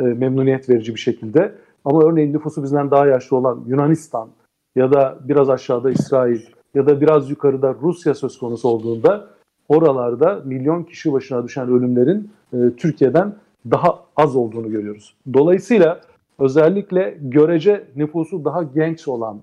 E, 0.00 0.02
memnuniyet 0.02 0.68
verici 0.68 0.94
bir 0.94 1.00
şekilde. 1.00 1.54
Ama 1.84 2.04
örneğin 2.04 2.32
nüfusu 2.32 2.62
bizden 2.62 2.90
daha 2.90 3.06
yaşlı 3.06 3.36
olan 3.36 3.64
Yunanistan 3.66 4.28
ya 4.76 4.92
da 4.92 5.18
biraz 5.24 5.50
aşağıda 5.50 5.90
İsrail 5.90 6.40
ya 6.74 6.86
da 6.86 7.00
biraz 7.00 7.30
yukarıda 7.30 7.74
Rusya 7.82 8.14
söz 8.14 8.38
konusu 8.38 8.68
olduğunda 8.68 9.28
oralarda 9.68 10.42
milyon 10.44 10.82
kişi 10.82 11.12
başına 11.12 11.44
düşen 11.44 11.68
ölümlerin 11.68 12.30
e, 12.52 12.56
Türkiye'den 12.76 13.34
daha 13.70 14.04
az 14.16 14.36
olduğunu 14.36 14.70
görüyoruz. 14.70 15.16
Dolayısıyla 15.34 16.00
özellikle 16.40 17.18
görece 17.20 17.86
nüfusu 17.96 18.44
daha 18.44 18.62
genç 18.62 19.08
olan 19.08 19.40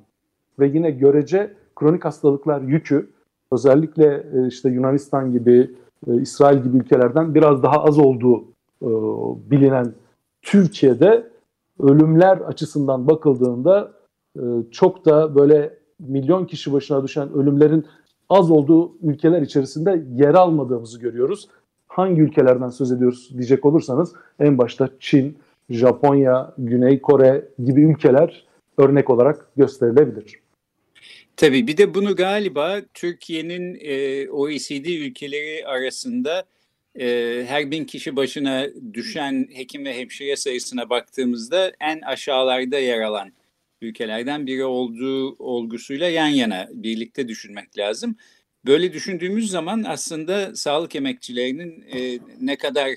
ve 0.59 0.67
yine 0.67 0.91
görece 0.91 1.53
kronik 1.75 2.05
hastalıklar 2.05 2.61
yükü 2.61 3.09
özellikle 3.51 4.23
e, 4.33 4.47
işte 4.47 4.69
Yunanistan 4.69 5.31
gibi, 5.31 5.71
e, 6.07 6.21
İsrail 6.21 6.63
gibi 6.63 6.77
ülkelerden 6.77 7.35
biraz 7.35 7.63
daha 7.63 7.83
az 7.83 7.99
olduğu 7.99 8.43
e, 8.81 8.89
bilinen 9.51 9.93
Türkiye'de 10.41 11.27
ölümler 11.79 12.37
açısından 12.37 13.07
bakıldığında 13.07 13.97
çok 14.71 15.05
da 15.05 15.35
böyle 15.35 15.77
milyon 15.99 16.45
kişi 16.45 16.73
başına 16.73 17.03
düşen 17.03 17.33
ölümlerin 17.33 17.85
az 18.29 18.51
olduğu 18.51 18.91
ülkeler 19.01 19.41
içerisinde 19.41 20.05
yer 20.15 20.33
almadığımızı 20.33 20.99
görüyoruz. 20.99 21.47
Hangi 21.87 22.21
ülkelerden 22.21 22.69
söz 22.69 22.91
ediyoruz 22.91 23.29
diyecek 23.33 23.65
olursanız 23.65 24.13
en 24.39 24.57
başta 24.57 24.89
Çin, 24.99 25.37
Japonya, 25.69 26.53
Güney 26.57 27.01
Kore 27.01 27.45
gibi 27.65 27.81
ülkeler 27.81 28.45
örnek 28.77 29.09
olarak 29.09 29.51
gösterilebilir. 29.57 30.39
Tabii 31.37 31.67
bir 31.67 31.77
de 31.77 31.93
bunu 31.93 32.15
galiba 32.15 32.81
Türkiye'nin 32.93 33.77
e, 33.81 34.29
OECD 34.29 34.85
ülkeleri 34.85 35.67
arasında 35.67 36.45
e, 36.99 37.05
her 37.47 37.71
bin 37.71 37.85
kişi 37.85 38.15
başına 38.15 38.65
düşen 38.93 39.47
hekim 39.53 39.85
ve 39.85 39.93
hemşire 39.93 40.35
sayısına 40.35 40.89
baktığımızda 40.89 41.71
en 41.79 42.01
aşağılarda 42.01 42.79
yer 42.79 43.01
alan 43.01 43.31
ülkelerden 43.81 44.47
biri 44.47 44.65
olduğu 44.65 45.35
olgusuyla 45.43 46.09
yan 46.09 46.27
yana 46.27 46.67
birlikte 46.73 47.27
düşünmek 47.27 47.77
lazım. 47.77 48.15
Böyle 48.65 48.93
düşündüğümüz 48.93 49.51
zaman 49.51 49.83
aslında 49.87 50.55
sağlık 50.55 50.95
emekçilerinin 50.95 51.85
e, 51.95 52.19
ne 52.41 52.55
kadar 52.55 52.89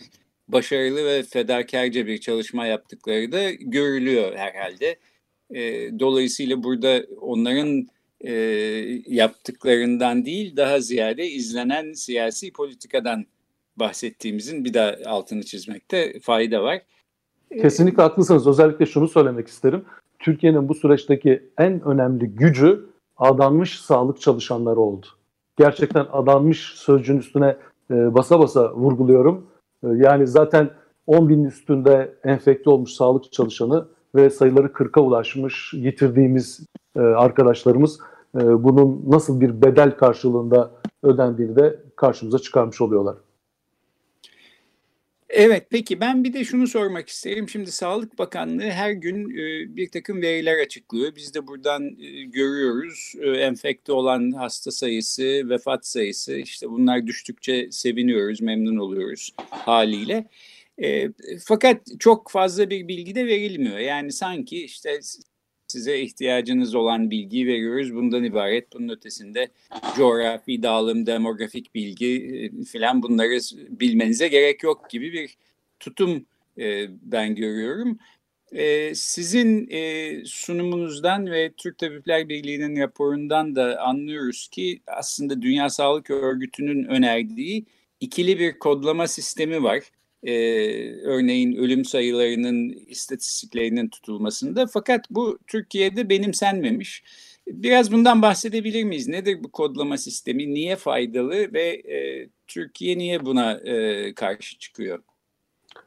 başarılı 0.53 1.05
ve 1.07 1.23
fedakarca 1.23 2.07
bir 2.07 2.19
çalışma 2.19 2.67
yaptıkları 2.67 3.33
da 3.33 3.51
görülüyor 3.51 4.37
herhalde. 4.37 4.97
E, 5.51 5.91
dolayısıyla 5.99 6.63
burada 6.63 7.03
onların 7.21 7.87
e, 8.21 8.33
yaptıklarından 9.07 10.27
değil 10.27 10.57
daha 10.57 10.81
ziyade 10.81 11.27
izlenen 11.27 11.93
siyasi 11.93 12.53
politikadan 12.53 13.27
bahsettiğimizin 13.77 14.65
bir 14.65 14.75
daha 14.75 14.97
altını 15.07 15.43
çizmekte 15.43 16.21
fayda 16.21 16.63
var. 16.63 16.83
Kesinlikle 17.63 18.03
haklısınız. 18.03 18.47
Özellikle 18.47 18.87
şunu 18.87 19.09
söylemek 19.09 19.49
isterim. 19.49 19.85
Türkiye'nin 20.19 20.69
bu 20.69 20.75
süreçteki 20.75 21.43
en 21.59 21.85
önemli 21.85 22.27
gücü 22.27 22.87
adanmış 23.17 23.81
sağlık 23.81 24.21
çalışanları 24.21 24.81
oldu. 24.81 25.07
Gerçekten 25.59 26.07
adanmış 26.13 26.73
sözcüğün 26.75 27.19
üstüne 27.19 27.57
basa 27.91 28.39
basa 28.39 28.75
vurguluyorum. 28.75 29.50
E, 29.85 29.89
yani 29.89 30.27
zaten 30.27 30.71
10 31.07 31.29
bin 31.29 31.45
üstünde 31.45 32.15
enfekte 32.25 32.71
olmuş 32.71 32.91
sağlık 32.91 33.33
çalışanı 33.33 33.89
ve 34.15 34.31
sayıları 34.31 34.67
40'a 34.67 35.03
ulaşmış 35.03 35.75
yitirdiğimiz 35.75 36.67
e, 36.97 37.01
arkadaşlarımız 37.01 38.01
e, 38.37 38.65
bunun 38.65 39.05
nasıl 39.07 39.41
bir 39.41 39.63
bedel 39.63 39.97
karşılığında 39.97 40.71
ödendiğini 41.03 41.57
de 41.57 41.83
karşımıza 41.97 42.39
çıkarmış 42.39 42.81
oluyorlar. 42.81 43.17
Evet 45.33 45.67
peki 45.71 46.01
ben 46.01 46.25
bir 46.25 46.33
de 46.33 46.45
şunu 46.45 46.67
sormak 46.67 47.09
isterim. 47.09 47.49
Şimdi 47.49 47.73
Sağlık 47.73 48.19
Bakanlığı 48.19 48.71
her 48.71 48.91
gün 48.93 49.31
e, 49.31 49.77
bir 49.77 49.91
takım 49.91 50.23
veriler 50.23 50.59
açıklıyor. 50.59 51.17
Biz 51.17 51.35
de 51.35 51.47
buradan 51.47 51.97
e, 52.01 52.23
görüyoruz 52.23 53.13
e, 53.21 53.31
enfekte 53.31 53.93
olan 53.93 54.33
hasta 54.33 54.71
sayısı, 54.71 55.49
vefat 55.49 55.87
sayısı 55.87 56.37
işte 56.37 56.71
bunlar 56.71 57.07
düştükçe 57.07 57.69
seviniyoruz, 57.73 58.41
memnun 58.41 58.77
oluyoruz 58.77 59.35
haliyle. 59.51 60.29
fakat 61.45 61.81
çok 61.99 62.31
fazla 62.31 62.71
bir 62.71 62.89
bilgi 62.89 63.15
de 63.15 63.27
verilmiyor. 63.27 63.79
Yani 63.79 64.13
sanki 64.13 64.65
işte 64.65 65.01
size 65.71 66.01
ihtiyacınız 66.01 66.75
olan 66.75 67.11
bilgiyi 67.11 67.47
veriyoruz. 67.47 67.95
Bundan 67.95 68.25
ibaret. 68.25 68.73
Bunun 68.73 68.89
ötesinde 68.89 69.49
coğrafi 69.97 70.63
dağılım, 70.63 71.07
demografik 71.07 71.75
bilgi 71.75 72.51
e, 72.61 72.65
filan 72.65 73.03
bunları 73.03 73.39
bilmenize 73.81 74.29
gerek 74.29 74.63
yok 74.63 74.91
gibi 74.91 75.13
bir 75.13 75.37
tutum 75.81 76.27
e, 76.59 76.87
ben 77.03 77.35
görüyorum. 77.35 77.99
E, 78.53 78.95
sizin 78.95 79.71
sunumunuzdan 80.25 81.31
ve 81.31 81.53
Türk 81.57 81.79
Tabipler 81.79 82.29
Birliği'nin 82.29 82.81
raporundan 82.81 83.57
da 83.57 83.81
anlıyoruz 83.81 84.49
ki 84.49 84.81
aslında 84.87 85.43
Dünya 85.43 85.71
Sağlık 85.71 86.11
Örgütü'nün 86.11 86.85
önerdiği 86.85 87.67
ikili 88.01 88.39
bir 88.39 88.59
kodlama 88.59 89.07
sistemi 89.07 89.63
var 89.63 89.83
e, 90.23 90.35
örneğin 91.03 91.57
ölüm 91.57 91.85
sayılarının 91.85 92.69
istatistiklerinin 92.87 93.89
tutulmasında. 93.89 94.67
Fakat 94.67 95.11
bu 95.11 95.39
Türkiye'de 95.47 96.09
benimsenmemiş. 96.09 97.05
Biraz 97.49 97.93
bundan 97.93 98.23
bahsedebilir 98.23 98.85
miyiz? 98.85 99.09
Nedir 99.09 99.45
bu 99.45 99.51
kodlama 99.51 99.97
sistemi? 99.97 100.55
Niye 100.55 100.77
faydalı 100.77 101.53
ve 101.53 101.69
e, 101.69 102.29
Türkiye 102.47 102.99
niye 102.99 103.25
buna 103.25 103.53
e, 103.53 104.15
karşı 104.15 104.59
çıkıyor? 104.59 105.03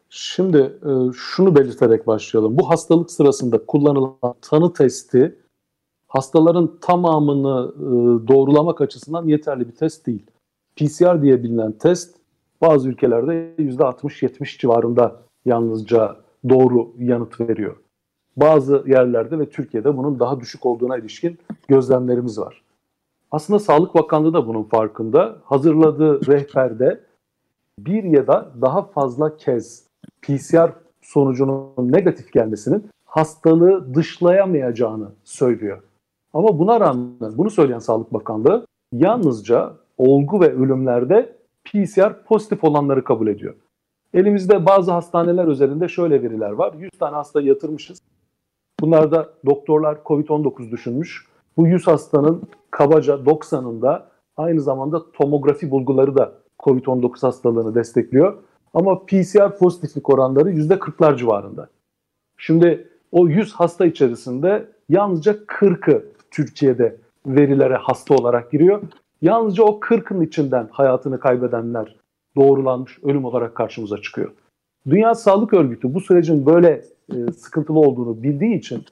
Şimdi 0.10 0.58
e, 0.58 0.92
şunu 1.16 1.56
belirterek 1.56 2.08
başlayalım. 2.08 2.58
Bu 2.58 2.70
hastalık 2.70 3.12
sırasında 3.12 3.66
kullanılan 3.66 4.36
tanı 4.42 4.74
testi 4.74 5.36
hastaların 6.08 6.80
tamamını 6.82 7.74
e, 7.75 8.28
doğrulamak 8.28 8.82
açısından 8.82 9.28
yeterli 9.28 9.68
bir 9.68 9.75
test 9.75 10.08
değil. 10.08 10.25
PCR 10.75 11.22
diye 11.22 11.44
bilinen 11.44 11.72
test 11.72 12.16
bazı 12.63 12.89
ülkelerde 12.89 13.55
%60-70 13.60 14.60
civarında 14.60 15.15
yalnızca 15.46 16.15
doğru 16.50 16.93
yanıt 16.98 17.39
veriyor. 17.39 17.75
Bazı 18.38 18.84
yerlerde 18.88 19.39
ve 19.39 19.50
Türkiye'de 19.50 19.98
bunun 19.98 20.20
daha 20.20 20.39
düşük 20.39 20.65
olduğuna 20.65 20.98
ilişkin 20.98 21.38
gözlemlerimiz 21.67 22.39
var. 22.39 22.63
Aslında 23.32 23.60
Sağlık 23.60 23.96
Bakanlığı 23.96 24.34
da 24.34 24.48
bunun 24.48 24.63
farkında. 24.63 25.38
Hazırladığı 25.43 26.27
rehberde 26.27 27.00
bir 27.79 28.03
ya 28.03 28.27
da 28.27 28.51
daha 28.62 28.82
fazla 28.82 29.38
kez 29.38 29.88
PCR 30.22 30.74
sonucunun 31.01 31.91
negatif 31.91 32.34
gelmesinin 32.34 32.89
hastalığı 33.05 33.96
dışlayamayacağını 33.96 35.12
söylüyor. 35.24 35.82
Ama 36.34 36.60
buna 36.60 36.79
rağmen 36.79 37.38
bunu 37.38 37.50
söyleyen 37.50 37.79
Sağlık 37.79 38.13
Bakanlığı 38.13 38.65
yalnızca 38.93 39.74
olgu 39.98 40.41
ve 40.41 40.53
ölümlerde 40.53 41.42
PCR 41.65 42.24
pozitif 42.24 42.63
olanları 42.63 43.03
kabul 43.03 43.27
ediyor. 43.27 43.55
Elimizde 44.13 44.65
bazı 44.65 44.91
hastaneler 44.91 45.48
üzerinde 45.48 45.88
şöyle 45.88 46.23
veriler 46.23 46.52
var. 46.52 46.73
100 46.73 46.91
tane 46.99 47.15
hasta 47.15 47.41
yatırmışız. 47.41 48.02
Bunlarda 48.80 49.30
doktorlar 49.45 49.97
COVID-19 50.06 50.71
düşünmüş. 50.71 51.28
Bu 51.58 51.67
100 51.67 51.88
hastanın 51.88 52.43
kabaca 52.71 53.13
90'ında 53.13 54.02
aynı 54.38 54.62
zamanda 54.62 55.12
tomografi 55.12 55.71
bulguları 55.71 56.15
da 56.15 56.34
COVID-19 56.60 57.21
hastalığını 57.21 57.76
destekliyor. 57.76 58.38
Ama 58.73 59.06
PCR 59.06 59.58
pozitiflik 59.58 60.10
oranları 60.10 60.52
%40'lar 60.52 61.17
civarında. 61.17 61.69
Şimdi 62.38 62.88
o 63.12 63.28
100 63.28 63.54
hasta 63.54 63.86
içerisinde 63.86 64.67
yalnızca 64.89 65.32
40'ı 65.32 66.06
Türkiye'de 66.32 66.97
verilere 67.26 67.76
hasta 67.76 68.15
olarak 68.15 68.52
giriyor. 68.52 68.82
Yalnızca 69.23 69.63
o 69.63 69.79
40'ın 69.79 70.21
içinden 70.21 70.67
hayatını 70.71 71.19
kaybedenler 71.19 71.95
doğrulanmış 72.36 72.99
ölüm 73.03 73.25
olarak 73.25 73.55
karşımıza 73.55 73.97
çıkıyor. 73.97 74.31
Dünya 74.89 75.15
Sağlık 75.15 75.53
Örgütü 75.53 75.93
bu 75.93 76.01
sürecin 76.01 76.45
böyle 76.45 76.86
e, 77.13 77.31
sıkıntılı 77.31 77.79
olduğunu 77.79 78.23
bildiği 78.23 78.55
için 78.55 78.83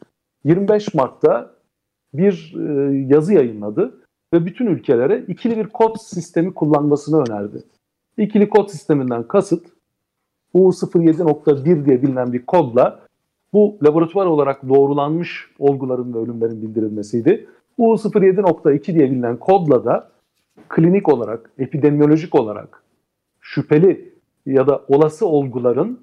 25 0.44 0.94
Mart'ta 0.94 1.52
bir 2.14 2.56
e, 2.58 2.94
yazı 3.08 3.34
yayınladı 3.34 4.00
ve 4.34 4.46
bütün 4.46 4.66
ülkelere 4.66 5.26
ikili 5.28 5.58
bir 5.58 5.68
kod 5.68 5.96
sistemi 6.00 6.54
kullanmasını 6.54 7.22
önerdi. 7.22 7.64
İkili 8.18 8.50
kod 8.50 8.68
sisteminden 8.68 9.24
kasıt 9.24 9.66
U07.1 10.56 11.86
diye 11.86 12.02
bilinen 12.02 12.34
bir 12.34 12.46
kodla 12.46 13.00
bu 13.54 13.78
laboratuvar 13.84 14.26
olarak 14.26 14.70
doğrulanmış 14.70 15.52
olguların 15.60 16.14
ve 16.14 16.18
ölümlerin 16.18 16.62
bildirilmesiydi. 16.62 17.48
U07.2 17.80 18.94
diye 18.94 19.12
bilinen 19.12 19.38
kodla 19.38 19.86
da 19.86 20.12
klinik 20.70 21.10
olarak, 21.10 21.52
epidemiolojik 21.58 22.36
olarak 22.36 22.84
şüpheli 23.40 24.14
ya 24.46 24.68
da 24.68 24.82
olası 24.88 25.28
olguların 25.28 26.00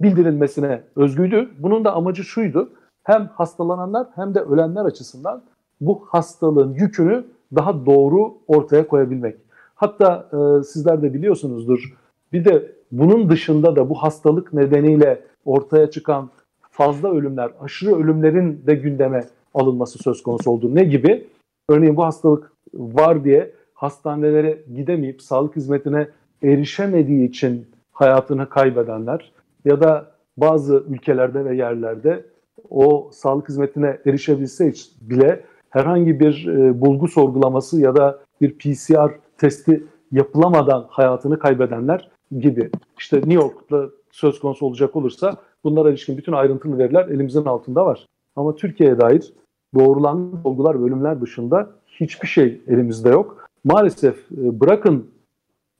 bildirilmesine 0.00 0.82
özgüydü. 0.96 1.50
Bunun 1.58 1.84
da 1.84 1.94
amacı 1.94 2.24
şuydu. 2.24 2.70
Hem 3.02 3.30
hastalananlar 3.34 4.06
hem 4.14 4.34
de 4.34 4.40
ölenler 4.40 4.84
açısından 4.84 5.42
bu 5.80 6.06
hastalığın 6.08 6.74
yükünü 6.74 7.24
daha 7.54 7.86
doğru 7.86 8.34
ortaya 8.48 8.86
koyabilmek. 8.86 9.36
Hatta 9.74 10.28
e, 10.32 10.62
sizler 10.62 11.02
de 11.02 11.14
biliyorsunuzdur. 11.14 11.94
Bir 12.32 12.44
de 12.44 12.72
bunun 12.92 13.30
dışında 13.30 13.76
da 13.76 13.90
bu 13.90 13.94
hastalık 13.94 14.52
nedeniyle 14.52 15.22
ortaya 15.44 15.90
çıkan 15.90 16.30
fazla 16.70 17.10
ölümler, 17.10 17.50
aşırı 17.60 17.96
ölümlerin 17.96 18.62
de 18.66 18.74
gündeme 18.74 19.24
alınması 19.54 19.98
söz 19.98 20.22
konusu 20.22 20.50
oldu. 20.50 20.74
Ne 20.74 20.84
gibi? 20.84 21.26
Örneğin 21.68 21.96
bu 21.96 22.04
hastalık 22.04 22.52
var 22.74 23.24
diye 23.24 23.52
hastanelere 23.74 24.62
gidemeyip 24.74 25.22
sağlık 25.22 25.56
hizmetine 25.56 26.08
erişemediği 26.42 27.28
için 27.28 27.66
hayatını 27.92 28.48
kaybedenler 28.48 29.32
ya 29.64 29.80
da 29.80 30.14
bazı 30.36 30.84
ülkelerde 30.88 31.44
ve 31.44 31.56
yerlerde 31.56 32.24
o 32.70 33.10
sağlık 33.12 33.48
hizmetine 33.48 33.98
erişebilse 34.06 34.72
bile 35.00 35.44
herhangi 35.70 36.20
bir 36.20 36.46
e, 36.46 36.80
bulgu 36.80 37.08
sorgulaması 37.08 37.80
ya 37.80 37.96
da 37.96 38.18
bir 38.40 38.58
PCR 38.58 39.10
testi 39.38 39.84
yapılamadan 40.12 40.86
hayatını 40.88 41.38
kaybedenler 41.38 42.10
gibi. 42.38 42.70
İşte 42.98 43.16
New 43.16 43.34
York'ta 43.34 43.88
söz 44.10 44.40
konusu 44.40 44.66
olacak 44.66 44.96
olursa 44.96 45.36
bunlara 45.64 45.90
ilişkin 45.90 46.16
bütün 46.16 46.32
ayrıntılı 46.32 46.78
veriler 46.78 47.08
elimizin 47.08 47.44
altında 47.44 47.86
var. 47.86 48.06
Ama 48.36 48.54
Türkiye'ye 48.54 49.00
dair 49.00 49.32
doğrulanmış 49.74 50.40
olgular 50.44 50.80
ve 50.80 50.84
ölümler 50.84 51.20
dışında 51.20 51.70
hiçbir 51.86 52.28
şey 52.28 52.60
elimizde 52.68 53.08
yok 53.08 53.43
maalesef 53.64 54.32
e, 54.32 54.60
bırakın 54.60 55.10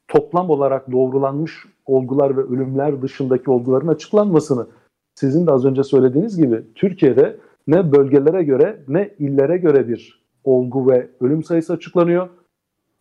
toplam 0.09 0.51
olarak 0.51 0.93
doğrulanmış 0.93 1.67
olgular 1.87 2.37
ve 2.37 2.41
ölümler 2.41 3.03
dışındaki 3.03 3.51
olguların 3.51 3.89
açıklanmasını 3.89 4.67
sizin 5.15 5.47
de 5.47 5.51
az 5.51 5.65
önce 5.65 5.85
söylediğiniz 5.85 6.37
gibi 6.37 6.63
Türkiye'de 6.75 7.37
ne 7.67 7.93
bölgelere 7.93 8.43
göre 8.43 8.85
ne 8.89 9.15
illere 9.19 9.57
göre 9.57 9.89
bir 9.89 10.25
olgu 10.45 10.91
ve 10.91 11.09
ölüm 11.21 11.43
sayısı 11.43 11.73
açıklanıyor 11.73 12.29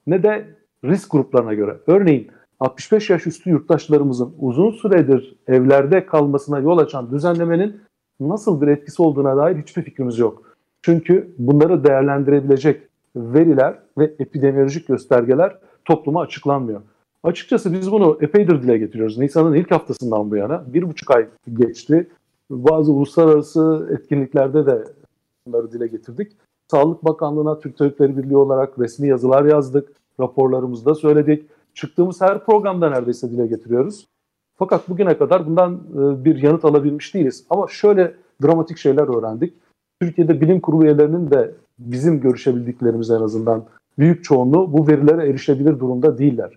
ne 0.08 0.24
de 0.24 0.46
risk 0.86 1.12
gruplarına 1.12 1.54
göre. 1.54 1.78
Örneğin 1.88 2.28
65 2.60 3.10
yaş 3.10 3.28
üstü 3.28 3.50
yurttaşlarımızın 3.50 4.34
uzun 4.40 4.72
süredir 4.72 5.36
evlerde 5.48 6.06
kalmasına 6.06 6.60
yol 6.60 6.78
açan 6.78 7.12
düzenlemenin 7.12 7.82
nasıl 8.20 8.62
bir 8.62 8.68
etkisi 8.68 9.02
olduğuna 9.02 9.38
dair 9.38 9.58
hiçbir 9.58 9.82
fikrimiz 9.82 10.20
yok. 10.20 10.58
Çünkü 10.82 11.36
bunları 11.38 11.84
değerlendirebilecek 11.84 12.82
veriler 13.16 13.80
ve 13.98 14.14
epidemiolojik 14.20 14.88
göstergeler 14.88 15.58
topluma 15.86 16.22
açıklanmıyor. 16.22 16.82
Açıkçası 17.24 17.74
biz 17.74 17.92
bunu 17.92 18.18
epeydir 18.22 18.62
dile 18.62 18.78
getiriyoruz. 18.78 19.18
Nisan'ın 19.18 19.54
ilk 19.54 19.72
haftasından 19.72 20.32
bu 20.32 20.36
yana 20.36 20.64
bir 20.74 20.84
buçuk 20.90 21.12
ay 21.12 21.28
geçti. 21.54 22.08
Bazı 22.50 22.92
uluslararası 22.92 23.90
etkinliklerde 23.92 24.66
de 24.66 24.84
bunları 25.48 25.72
dile 25.72 25.88
getirdik. 25.88 26.32
Sağlık 26.72 27.06
Bakanlığı'na 27.06 27.60
Türk 27.60 27.78
Tabipleri 27.78 28.18
Birliği 28.18 28.38
olarak 28.38 28.80
resmi 28.80 29.08
yazılar 29.08 29.46
yazdık. 29.46 29.90
Raporlarımızda 30.20 30.96
söyledik. 30.96 31.46
Çıktığımız 31.74 32.22
her 32.22 32.46
programda 32.46 32.90
neredeyse 32.90 33.32
dile 33.32 33.48
getiriyoruz. 33.48 34.08
Fakat 34.56 34.90
bugüne 34.90 35.18
kadar 35.18 35.46
bundan 35.46 35.74
e, 35.74 36.26
bir 36.26 36.44
yanıt 36.44 36.66
alabilmiş 36.66 37.14
değiliz. 37.14 37.46
Ama 37.50 37.68
şöyle 37.68 38.14
dramatik 38.44 38.78
şeyler 38.78 39.18
öğrendik. 39.18 39.54
Türkiye'de 40.02 40.42
bilim 40.42 40.60
kurulu 40.60 40.84
üyelerinin 40.84 41.32
de 41.32 41.56
bizim 41.92 42.22
görüşebildiklerimiz 42.22 43.12
en 43.12 43.22
azından 43.22 43.66
büyük 44.00 44.24
çoğunluğu 44.24 44.74
bu 44.74 44.88
verilere 44.88 45.30
erişebilir 45.30 45.80
durumda 45.80 46.18
değiller. 46.18 46.52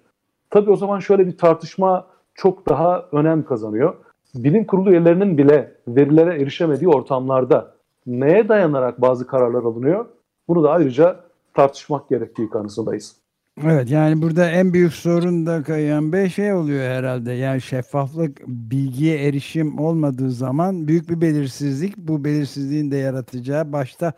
Tabii 0.50 0.70
o 0.70 0.76
zaman 0.76 0.98
şöyle 0.98 1.26
bir 1.26 1.36
tartışma 1.36 2.06
çok 2.34 2.68
daha 2.68 3.04
önem 3.12 3.44
kazanıyor. 3.44 3.94
Bilim 4.34 4.64
kurulu 4.64 4.90
üyelerinin 4.90 5.38
bile 5.38 5.74
verilere 5.88 6.42
erişemediği 6.42 6.88
ortamlarda 6.88 7.74
neye 8.06 8.48
dayanarak 8.48 9.00
bazı 9.00 9.26
kararlar 9.26 9.62
alınıyor? 9.62 10.06
Bunu 10.48 10.64
da 10.64 10.70
ayrıca 10.70 11.20
tartışmak 11.54 12.08
gerektiği 12.08 12.50
kanısındayız. 12.50 13.16
Evet 13.64 13.90
yani 13.90 14.22
burada 14.22 14.50
en 14.50 14.72
büyük 14.72 14.92
sorun 14.92 15.46
da 15.46 15.62
Kayan 15.62 16.12
Bey 16.12 16.28
şey 16.28 16.52
oluyor 16.52 16.84
herhalde 16.84 17.32
yani 17.32 17.60
şeffaflık 17.60 18.40
bilgiye 18.46 19.28
erişim 19.28 19.78
olmadığı 19.78 20.30
zaman 20.30 20.88
büyük 20.88 21.10
bir 21.10 21.20
belirsizlik 21.20 21.96
bu 21.96 22.24
belirsizliğin 22.24 22.90
de 22.90 22.96
yaratacağı 22.96 23.72
başta 23.72 24.12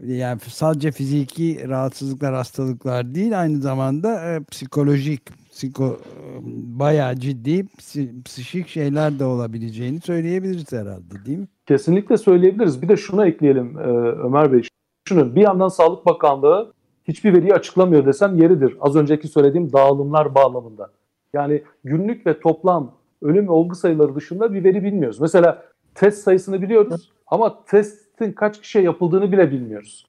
yani 0.00 0.40
sadece 0.40 0.90
fiziki 0.90 1.68
rahatsızlıklar 1.68 2.34
hastalıklar 2.34 3.14
değil 3.14 3.40
aynı 3.40 3.60
zamanda 3.60 4.34
e, 4.34 4.44
psikolojik 4.44 5.22
psiko 5.50 5.84
e, 5.84 5.98
bayağı 6.78 7.16
ciddi 7.16 7.66
psikik 8.24 8.68
şeyler 8.68 9.18
de 9.18 9.24
olabileceğini 9.24 10.00
söyleyebiliriz 10.00 10.72
herhalde 10.72 11.24
değil 11.26 11.38
mi? 11.38 11.48
Kesinlikle 11.66 12.16
söyleyebiliriz. 12.16 12.82
Bir 12.82 12.88
de 12.88 12.96
şunu 12.96 13.26
ekleyelim 13.26 13.78
e, 13.78 13.82
Ömer 14.26 14.52
Bey. 14.52 14.62
Şunu 15.08 15.36
bir 15.36 15.40
yandan 15.40 15.68
Sağlık 15.68 16.06
Bakanlığı 16.06 16.72
hiçbir 17.04 17.34
veriyi 17.34 17.54
açıklamıyor 17.54 18.06
desem 18.06 18.36
yeridir. 18.42 18.76
Az 18.80 18.96
önceki 18.96 19.28
söylediğim 19.28 19.72
dağılımlar 19.72 20.34
bağlamında. 20.34 20.90
Yani 21.32 21.62
günlük 21.84 22.26
ve 22.26 22.40
toplam 22.40 22.94
ölüm 23.22 23.46
ve 23.46 23.50
olgu 23.50 23.74
sayıları 23.74 24.14
dışında 24.14 24.52
bir 24.52 24.64
veri 24.64 24.84
bilmiyoruz. 24.84 25.20
Mesela 25.20 25.62
test 25.94 26.22
sayısını 26.22 26.62
biliyoruz 26.62 27.12
ama 27.26 27.64
testin 28.18 28.32
kaç 28.32 28.60
kişiye 28.60 28.84
yapıldığını 28.84 29.32
bile 29.32 29.50
bilmiyoruz. 29.50 30.06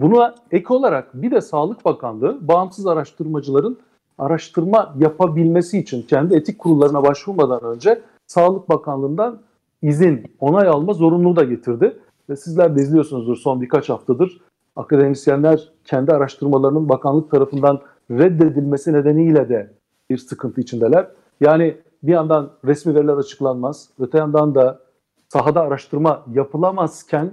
Buna 0.00 0.34
ek 0.50 0.74
olarak 0.74 1.14
bir 1.14 1.30
de 1.30 1.40
Sağlık 1.40 1.84
Bakanlığı 1.84 2.48
bağımsız 2.48 2.86
araştırmacıların 2.86 3.78
araştırma 4.18 4.94
yapabilmesi 4.98 5.78
için 5.78 6.02
kendi 6.02 6.34
etik 6.34 6.58
kurullarına 6.58 7.04
başvurmadan 7.04 7.64
önce 7.64 8.02
Sağlık 8.26 8.68
Bakanlığı'ndan 8.68 9.40
izin, 9.82 10.32
onay 10.40 10.68
alma 10.68 10.92
zorunluluğu 10.92 11.36
da 11.36 11.44
getirdi. 11.44 11.98
Ve 12.28 12.36
sizler 12.36 12.76
de 12.76 12.80
izliyorsunuzdur 12.80 13.36
son 13.36 13.60
birkaç 13.60 13.88
haftadır 13.88 14.40
akademisyenler 14.76 15.68
kendi 15.84 16.12
araştırmalarının 16.12 16.88
bakanlık 16.88 17.30
tarafından 17.30 17.80
reddedilmesi 18.10 18.92
nedeniyle 18.92 19.48
de 19.48 19.70
bir 20.10 20.18
sıkıntı 20.18 20.60
içindeler. 20.60 21.08
Yani 21.40 21.76
bir 22.02 22.12
yandan 22.12 22.50
resmi 22.64 22.94
veriler 22.94 23.16
açıklanmaz, 23.16 23.90
öte 23.98 24.18
yandan 24.18 24.54
da 24.54 24.80
sahada 25.32 25.60
araştırma 25.60 26.24
yapılamazken 26.34 27.30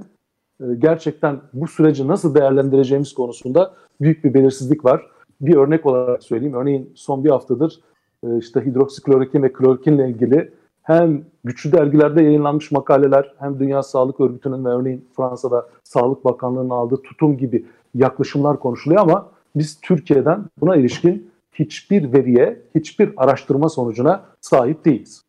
e, 0.61 0.65
gerçekten 0.79 1.41
bu 1.53 1.67
süreci 1.67 2.07
nasıl 2.07 2.35
değerlendireceğimiz 2.35 3.13
konusunda 3.13 3.73
büyük 4.01 4.23
bir 4.23 4.33
belirsizlik 4.33 4.85
var. 4.85 5.05
Bir 5.41 5.55
örnek 5.55 5.85
olarak 5.85 6.23
söyleyeyim. 6.23 6.53
Örneğin 6.53 6.91
son 6.95 7.23
bir 7.23 7.29
haftadır 7.29 7.79
e, 8.23 8.37
işte 8.37 8.65
hidroksiklorokin 8.65 9.43
ve 9.43 9.53
klorokinle 9.53 10.09
ilgili 10.09 10.53
hem 10.83 11.23
güçlü 11.43 11.71
dergilerde 11.71 12.23
yayınlanmış 12.23 12.71
makaleler 12.71 13.33
hem 13.39 13.59
Dünya 13.59 13.83
Sağlık 13.83 14.19
Örgütü'nün 14.19 14.65
ve 14.65 14.69
örneğin 14.69 15.07
Fransa'da 15.15 15.69
Sağlık 15.83 16.25
Bakanlığı'nın 16.25 16.69
aldığı 16.69 17.01
tutum 17.01 17.37
gibi 17.37 17.65
yaklaşımlar 17.95 18.59
konuşuluyor 18.59 19.01
ama 19.01 19.29
biz 19.55 19.79
Türkiye'den 19.81 20.45
buna 20.61 20.75
ilişkin 20.75 21.31
hiçbir 21.53 22.13
veriye, 22.13 22.61
hiçbir 22.75 23.13
araştırma 23.17 23.69
sonucuna 23.69 24.25
sahip 24.41 24.85
değiliz. 24.85 25.26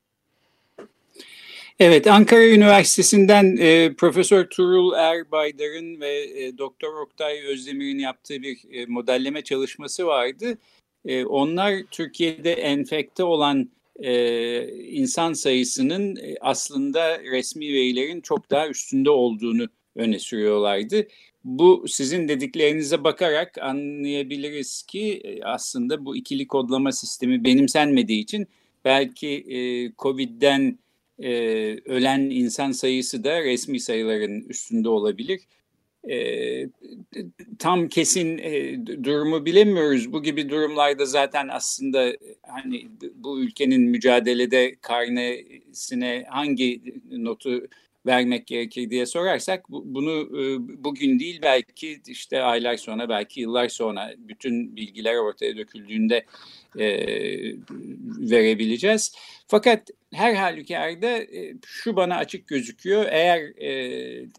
Evet, 1.81 2.07
Ankara 2.07 2.47
Üniversitesi'nden 2.47 3.57
e, 3.57 3.95
Profesör 3.95 4.51
Turul 4.51 4.93
Erbaydar'ın 4.93 6.01
ve 6.01 6.25
e, 6.25 6.59
Doktor 6.59 6.95
Oktay 6.95 7.41
Özdemir'in 7.47 7.99
yaptığı 7.99 8.43
bir 8.43 8.59
e, 8.73 8.87
modelleme 8.87 9.43
çalışması 9.43 10.07
vardı. 10.07 10.59
E, 11.05 11.25
onlar 11.25 11.83
Türkiye'de 11.91 12.53
enfekte 12.53 13.25
olan 13.25 13.71
e, 14.01 14.69
insan 14.69 15.33
sayısının 15.33 16.17
e, 16.17 16.35
aslında 16.41 17.23
resmi 17.23 17.73
verilerin 17.73 18.21
çok 18.21 18.51
daha 18.51 18.69
üstünde 18.69 19.11
olduğunu 19.11 19.69
öne 19.97 20.19
sürüyorlardı. 20.19 21.09
Bu 21.45 21.85
sizin 21.89 22.29
dediklerinize 22.29 23.05
bakarak 23.05 23.59
anlayabiliriz 23.59 24.83
ki 24.83 25.21
e, 25.25 25.43
aslında 25.43 26.05
bu 26.05 26.17
ikili 26.17 26.47
kodlama 26.47 26.93
sistemi 26.93 27.45
benimsenmediği 27.45 28.23
için 28.23 28.47
belki 28.85 29.29
e, 29.29 29.59
COVID'den 29.99 30.79
e, 31.19 31.31
ölen 31.85 32.21
insan 32.21 32.73
sayısı 32.73 33.25
da 33.25 33.43
resmi 33.43 33.81
sayıların 33.81 34.41
üstünde 34.41 34.89
olabilir 34.89 35.41
e, 36.11 36.69
tam 37.59 37.89
kesin 37.89 38.39
e, 38.39 38.87
durumu 39.05 39.45
bilemiyoruz. 39.47 40.13
Bu 40.13 40.23
gibi 40.23 40.49
durumlarda 40.49 41.07
zaten 41.07 41.49
aslında 41.49 42.13
hani 42.43 42.89
bu 43.15 43.41
ülkenin 43.41 43.83
mücadelede 43.83 44.77
karnesine 44.81 46.25
hangi 46.29 46.83
notu 47.11 47.69
vermek 48.09 48.47
gerekir 48.47 48.91
diye 48.91 49.07
sorarsak 49.07 49.71
bu, 49.71 49.83
bunu 49.85 50.13
e, 50.13 50.45
bugün 50.85 51.19
değil 51.19 51.39
belki 51.43 52.01
işte 52.07 52.43
aylar 52.43 52.77
sonra 52.77 53.09
belki 53.09 53.41
yıllar 53.41 53.69
sonra 53.69 54.15
bütün 54.19 54.77
bilgiler 54.77 55.17
ortaya 55.17 55.57
döküldüğünde 55.57 56.25
e, 56.79 56.89
verebileceğiz. 58.31 59.13
Fakat 59.47 59.91
her 60.13 60.35
halükarda 60.35 61.19
e, 61.19 61.55
şu 61.67 61.97
bana 61.97 62.17
açık 62.17 62.49
gözüküyor. 62.49 63.07
Eğer 63.11 63.41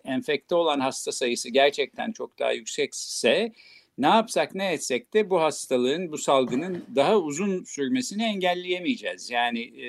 enfekte 0.05 0.55
olan 0.55 0.79
hasta 0.79 1.11
sayısı 1.11 1.49
gerçekten 1.49 2.11
çok 2.11 2.39
daha 2.39 2.51
yüksekse 2.51 3.51
ne 3.97 4.07
yapsak 4.07 4.55
ne 4.55 4.73
etsek 4.73 5.13
de 5.13 5.29
bu 5.29 5.41
hastalığın, 5.41 6.11
bu 6.11 6.17
salgının 6.17 6.85
daha 6.95 7.17
uzun 7.17 7.63
sürmesini 7.63 8.23
engelleyemeyeceğiz. 8.23 9.29
Yani 9.29 9.61
e, 9.61 9.87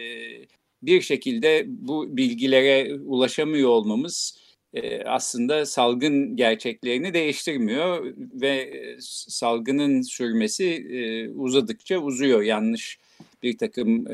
bir 0.82 1.00
şekilde 1.00 1.64
bu 1.68 2.16
bilgilere 2.16 2.94
ulaşamıyor 2.94 3.68
olmamız 3.68 4.40
e, 4.74 5.04
aslında 5.04 5.66
salgın 5.66 6.36
gerçeklerini 6.36 7.14
değiştirmiyor 7.14 8.14
ve 8.16 8.48
e, 8.48 8.96
salgının 9.28 10.02
sürmesi 10.02 10.66
e, 10.66 11.28
uzadıkça 11.28 11.98
uzuyor. 11.98 12.42
Yanlış 12.42 12.98
bir 13.42 13.58
takım 13.58 14.04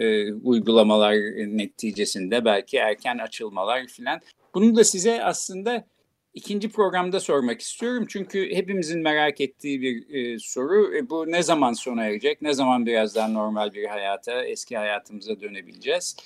uygulamalar 0.44 1.14
neticesinde 1.36 2.44
belki 2.44 2.76
erken 2.76 3.18
açılmalar 3.18 3.86
filan. 3.86 4.20
Bunu 4.54 4.76
da 4.76 4.84
size 4.84 5.24
aslında 5.24 5.86
ikinci 6.34 6.68
programda 6.68 7.20
sormak 7.20 7.60
istiyorum. 7.60 8.06
Çünkü 8.08 8.54
hepimizin 8.54 9.02
merak 9.02 9.40
ettiği 9.40 9.82
bir 9.82 10.38
soru. 10.38 11.08
Bu 11.10 11.30
ne 11.32 11.42
zaman 11.42 11.72
sona 11.72 12.04
erecek? 12.04 12.42
Ne 12.42 12.52
zaman 12.52 12.86
biraz 12.86 13.14
daha 13.14 13.28
normal 13.28 13.74
bir 13.74 13.84
hayata, 13.84 14.44
eski 14.44 14.76
hayatımıza 14.76 15.40
dönebileceğiz? 15.40 16.16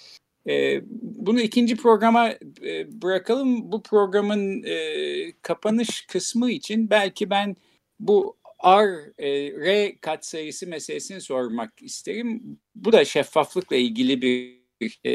E, 0.49 0.81
bunu 0.91 1.41
ikinci 1.41 1.77
programa 1.77 2.31
e, 2.63 3.03
bırakalım. 3.03 3.73
Bu 3.73 3.83
programın 3.83 4.63
e, 4.63 5.33
kapanış 5.43 6.07
kısmı 6.07 6.51
için 6.51 6.91
belki 6.91 7.31
ben 7.31 7.57
bu 8.01 8.37
R, 8.65 9.13
e, 9.19 9.53
R 9.61 9.97
katsayısı 10.01 10.67
meselesini 10.67 11.21
sormak 11.21 11.83
isterim. 11.83 12.59
Bu 12.75 12.93
da 12.93 13.05
şeffaflıkla 13.05 13.77
ilgili 13.77 14.23
bir 14.23 14.61
e, 15.05 15.13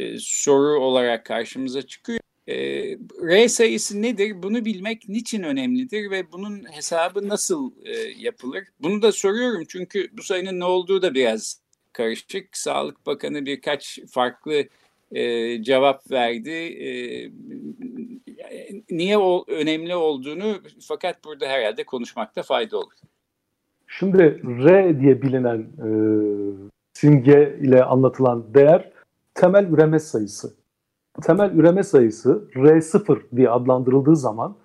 e, 0.00 0.18
soru 0.18 0.80
olarak 0.80 1.26
karşımıza 1.26 1.82
çıkıyor. 1.82 2.20
E, 2.48 2.56
R 3.22 3.48
sayısı 3.48 4.02
nedir? 4.02 4.42
Bunu 4.42 4.64
bilmek 4.64 5.08
niçin 5.08 5.42
önemlidir 5.42 6.10
ve 6.10 6.32
bunun 6.32 6.72
hesabı 6.72 7.28
nasıl 7.28 7.72
e, 7.84 7.92
yapılır? 8.16 8.64
Bunu 8.80 9.02
da 9.02 9.12
soruyorum 9.12 9.64
çünkü 9.68 10.08
bu 10.12 10.22
sayının 10.22 10.60
ne 10.60 10.64
olduğu 10.64 11.02
da 11.02 11.14
biraz 11.14 11.59
karışık. 11.92 12.56
Sağlık 12.56 13.06
Bakanı 13.06 13.46
birkaç 13.46 13.98
farklı 14.10 14.64
e, 15.12 15.62
cevap 15.62 16.10
verdi. 16.10 16.50
E, 16.50 16.88
niye 18.90 19.18
o, 19.18 19.44
önemli 19.48 19.94
olduğunu 19.94 20.54
fakat 20.88 21.24
burada 21.24 21.46
herhalde 21.46 21.84
konuşmakta 21.84 22.42
fayda 22.42 22.78
olur. 22.78 22.92
Şimdi 23.86 24.42
R 24.44 25.00
diye 25.00 25.22
bilinen 25.22 25.58
e, 25.58 25.88
simge 26.94 27.58
ile 27.60 27.84
anlatılan 27.84 28.54
değer 28.54 28.92
temel 29.34 29.66
üreme 29.66 29.98
sayısı. 29.98 30.54
Temel 31.22 31.50
üreme 31.50 31.82
sayısı 31.82 32.44
R0 32.54 33.20
diye 33.36 33.50
adlandırıldığı 33.50 34.16
zaman 34.16 34.56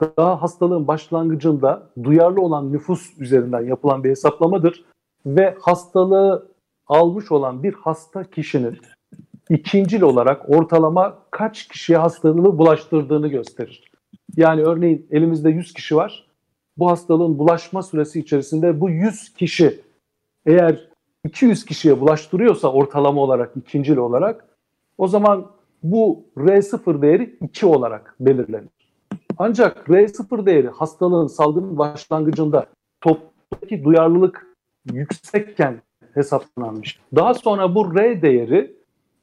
daha 0.00 0.42
hastalığın 0.42 0.88
başlangıcında 0.88 1.90
duyarlı 2.02 2.40
olan 2.40 2.72
nüfus 2.72 3.18
üzerinden 3.18 3.60
yapılan 3.60 4.04
bir 4.04 4.10
hesaplamadır 4.10 4.84
ve 5.26 5.56
hastalığı 5.60 6.53
almış 6.86 7.32
olan 7.32 7.62
bir 7.62 7.74
hasta 7.74 8.24
kişinin 8.24 8.78
ikincil 9.50 10.02
olarak 10.02 10.50
ortalama 10.50 11.18
kaç 11.30 11.68
kişiye 11.68 11.98
hastalığı 11.98 12.58
bulaştırdığını 12.58 13.28
gösterir. 13.28 13.90
Yani 14.36 14.62
örneğin 14.62 15.06
elimizde 15.10 15.50
100 15.50 15.72
kişi 15.72 15.96
var. 15.96 16.26
Bu 16.76 16.90
hastalığın 16.90 17.38
bulaşma 17.38 17.82
süresi 17.82 18.20
içerisinde 18.20 18.80
bu 18.80 18.90
100 18.90 19.34
kişi 19.34 19.80
eğer 20.46 20.88
200 21.24 21.64
kişiye 21.64 22.00
bulaştırıyorsa 22.00 22.72
ortalama 22.72 23.20
olarak 23.20 23.56
ikincil 23.56 23.96
olarak 23.96 24.44
o 24.98 25.08
zaman 25.08 25.46
bu 25.82 26.24
R0 26.36 27.02
değeri 27.02 27.36
2 27.40 27.66
olarak 27.66 28.16
belirlenir. 28.20 28.68
Ancak 29.38 29.88
R0 29.88 30.46
değeri 30.46 30.68
hastalığın 30.68 31.26
salgının 31.26 31.78
başlangıcında 31.78 32.66
toplumdaki 33.00 33.84
duyarlılık 33.84 34.56
yüksekken 34.92 35.82
hesaplanmış. 36.14 37.00
Daha 37.16 37.34
sonra 37.34 37.74
bu 37.74 37.94
R 37.94 38.22
değeri 38.22 38.76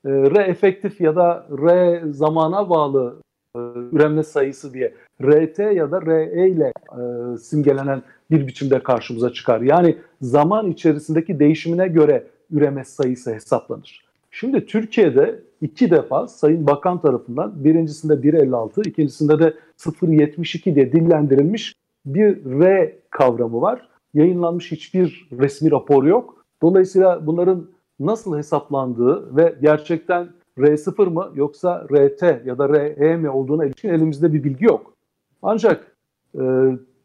e, 0.06 0.10
R 0.10 0.44
efektif 0.44 1.02
ya 1.02 1.16
da 1.16 1.48
R 1.62 2.02
zamana 2.12 2.70
bağlı 2.70 3.16
e, 3.56 3.60
üreme 3.92 4.24
sayısı 4.24 4.74
diye 4.74 4.94
RT 5.24 5.60
ya 5.60 5.92
da 5.92 6.02
RE 6.02 6.50
ile 6.50 6.74
e, 6.92 7.38
simgelenen 7.38 8.02
bir 8.32 8.48
biçimde 8.48 8.80
karşımıza 8.84 9.34
çıkar. 9.34 9.62
Yani 9.62 9.98
zaman 10.22 10.72
içerisindeki 10.72 11.40
değişimine 11.40 11.88
göre 11.88 12.28
üreme 12.52 12.86
sayısı 12.86 13.34
hesaplanır. 13.34 14.06
Şimdi 14.32 14.66
Türkiye'de 14.66 15.40
iki 15.62 15.92
defa 15.92 16.28
Sayın 16.28 16.68
Bakan 16.68 17.02
tarafından 17.02 17.64
birincisinde 17.64 18.14
1.56, 18.14 18.90
ikincisinde 18.90 19.40
de 19.40 19.54
0.72 19.78 20.76
diye 20.76 20.92
dillendirilmiş 20.92 21.74
bir 22.06 22.60
R 22.60 22.96
kavramı 23.10 23.62
var. 23.62 23.88
Yayınlanmış 24.14 24.72
hiçbir 24.72 25.28
resmi 25.40 25.72
rapor 25.72 26.04
yok. 26.04 26.41
Dolayısıyla 26.62 27.28
bunların 27.28 27.68
nasıl 28.00 28.38
hesaplandığı 28.38 29.36
ve 29.36 29.56
gerçekten 29.62 30.30
R0 30.58 31.10
mı 31.10 31.32
yoksa 31.36 31.88
RT 31.92 32.22
ya 32.46 32.58
da 32.58 32.70
RE 32.70 33.18
mi 33.18 33.30
olduğuna 33.30 33.66
ilişkin 33.66 33.90
elimizde 33.90 34.34
bir 34.34 34.44
bilgi 34.44 34.66
yok. 34.66 34.94
Ancak 35.42 35.96
e, 36.36 36.42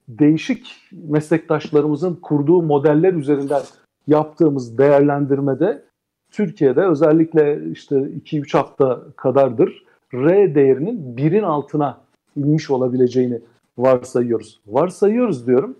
değişik 0.09 0.75
meslektaşlarımızın 0.93 2.15
kurduğu 2.15 2.63
modeller 2.63 3.13
üzerinden 3.13 3.63
yaptığımız 4.07 4.79
değerlendirmede 4.79 5.83
Türkiye'de 6.31 6.81
özellikle 6.81 7.71
işte 7.73 7.97
2-3 7.97 8.57
hafta 8.57 9.03
kadardır 9.17 9.85
R 10.15 10.55
değerinin 10.55 11.17
birin 11.17 11.43
altına 11.43 11.99
inmiş 12.37 12.71
olabileceğini 12.71 13.41
varsayıyoruz. 13.79 14.61
Varsayıyoruz 14.67 15.47
diyorum. 15.47 15.77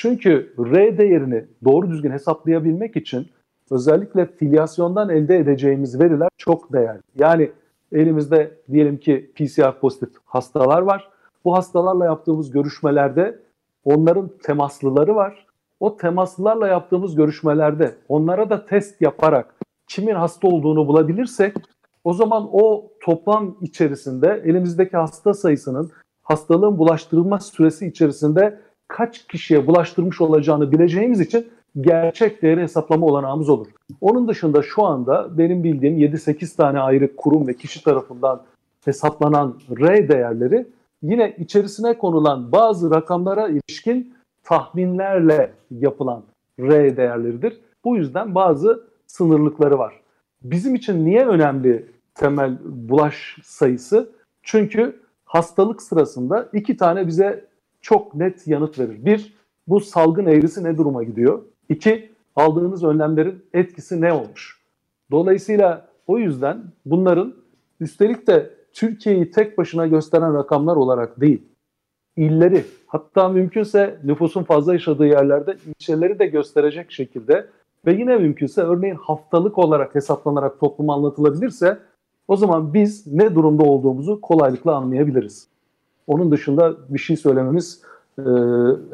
Çünkü 0.00 0.54
R 0.58 0.98
değerini 0.98 1.44
doğru 1.64 1.90
düzgün 1.90 2.10
hesaplayabilmek 2.10 2.96
için 2.96 3.26
özellikle 3.70 4.26
filyasyondan 4.26 5.08
elde 5.08 5.36
edeceğimiz 5.36 6.00
veriler 6.00 6.28
çok 6.36 6.72
değerli. 6.72 7.00
Yani 7.16 7.50
elimizde 7.92 8.54
diyelim 8.72 8.96
ki 8.96 9.30
PCR 9.34 9.80
pozitif 9.80 10.08
hastalar 10.24 10.82
var. 10.82 11.08
Bu 11.44 11.56
hastalarla 11.56 12.04
yaptığımız 12.04 12.50
görüşmelerde 12.50 13.38
onların 13.84 14.30
temaslıları 14.42 15.14
var. 15.14 15.46
O 15.80 15.96
temaslılarla 15.96 16.68
yaptığımız 16.68 17.14
görüşmelerde 17.14 17.94
onlara 18.08 18.50
da 18.50 18.66
test 18.66 19.00
yaparak 19.00 19.54
kimin 19.86 20.14
hasta 20.14 20.48
olduğunu 20.48 20.86
bulabilirsek 20.86 21.56
o 22.04 22.12
zaman 22.12 22.48
o 22.52 22.90
toplam 23.00 23.56
içerisinde 23.60 24.42
elimizdeki 24.44 24.96
hasta 24.96 25.34
sayısının 25.34 25.90
hastalığın 26.22 26.78
bulaştırılma 26.78 27.40
süresi 27.40 27.86
içerisinde 27.86 28.67
kaç 28.88 29.26
kişiye 29.26 29.66
bulaştırmış 29.66 30.20
olacağını 30.20 30.72
bileceğimiz 30.72 31.20
için 31.20 31.48
gerçek 31.80 32.42
değeri 32.42 32.62
hesaplama 32.62 33.06
olanağımız 33.06 33.48
olur. 33.48 33.66
Onun 34.00 34.28
dışında 34.28 34.62
şu 34.62 34.84
anda 34.84 35.38
benim 35.38 35.64
bildiğim 35.64 35.98
7-8 35.98 36.56
tane 36.56 36.80
ayrı 36.80 37.16
kurum 37.16 37.46
ve 37.46 37.54
kişi 37.54 37.84
tarafından 37.84 38.42
hesaplanan 38.84 39.54
R 39.80 40.08
değerleri 40.08 40.66
yine 41.02 41.36
içerisine 41.38 41.98
konulan 41.98 42.52
bazı 42.52 42.90
rakamlara 42.90 43.48
ilişkin 43.48 44.14
tahminlerle 44.44 45.52
yapılan 45.70 46.22
R 46.60 46.96
değerleridir. 46.96 47.60
Bu 47.84 47.96
yüzden 47.96 48.34
bazı 48.34 48.84
sınırlıkları 49.06 49.78
var. 49.78 50.00
Bizim 50.42 50.74
için 50.74 51.04
niye 51.04 51.26
önemli 51.26 51.86
temel 52.14 52.58
bulaş 52.64 53.38
sayısı? 53.44 54.10
Çünkü 54.42 55.00
hastalık 55.24 55.82
sırasında 55.82 56.48
iki 56.52 56.76
tane 56.76 57.06
bize 57.06 57.47
çok 57.80 58.14
net 58.14 58.46
yanıt 58.46 58.78
verir. 58.78 59.04
Bir, 59.04 59.34
bu 59.66 59.80
salgın 59.80 60.26
eğrisi 60.26 60.64
ne 60.64 60.76
duruma 60.76 61.04
gidiyor? 61.04 61.42
İki, 61.68 62.12
aldığınız 62.36 62.84
önlemlerin 62.84 63.44
etkisi 63.54 64.00
ne 64.00 64.12
olmuş? 64.12 64.62
Dolayısıyla 65.10 65.88
o 66.06 66.18
yüzden 66.18 66.64
bunların 66.86 67.34
üstelik 67.80 68.26
de 68.26 68.50
Türkiye'yi 68.72 69.30
tek 69.30 69.58
başına 69.58 69.86
gösteren 69.86 70.34
rakamlar 70.34 70.76
olarak 70.76 71.20
değil, 71.20 71.42
illeri 72.16 72.64
hatta 72.86 73.28
mümkünse 73.28 73.98
nüfusun 74.04 74.42
fazla 74.42 74.72
yaşadığı 74.72 75.06
yerlerde 75.06 75.56
ilçeleri 75.66 76.18
de 76.18 76.26
gösterecek 76.26 76.92
şekilde 76.92 77.46
ve 77.86 77.92
yine 77.92 78.16
mümkünse 78.16 78.62
örneğin 78.62 78.94
haftalık 78.94 79.58
olarak 79.58 79.94
hesaplanarak 79.94 80.60
topluma 80.60 80.94
anlatılabilirse 80.94 81.78
o 82.28 82.36
zaman 82.36 82.74
biz 82.74 83.06
ne 83.06 83.34
durumda 83.34 83.62
olduğumuzu 83.62 84.20
kolaylıkla 84.20 84.74
anlayabiliriz. 84.74 85.48
Onun 86.08 86.32
dışında 86.32 86.76
bir 86.88 86.98
şey 86.98 87.16
söylememiz 87.16 87.82
e, 88.18 88.22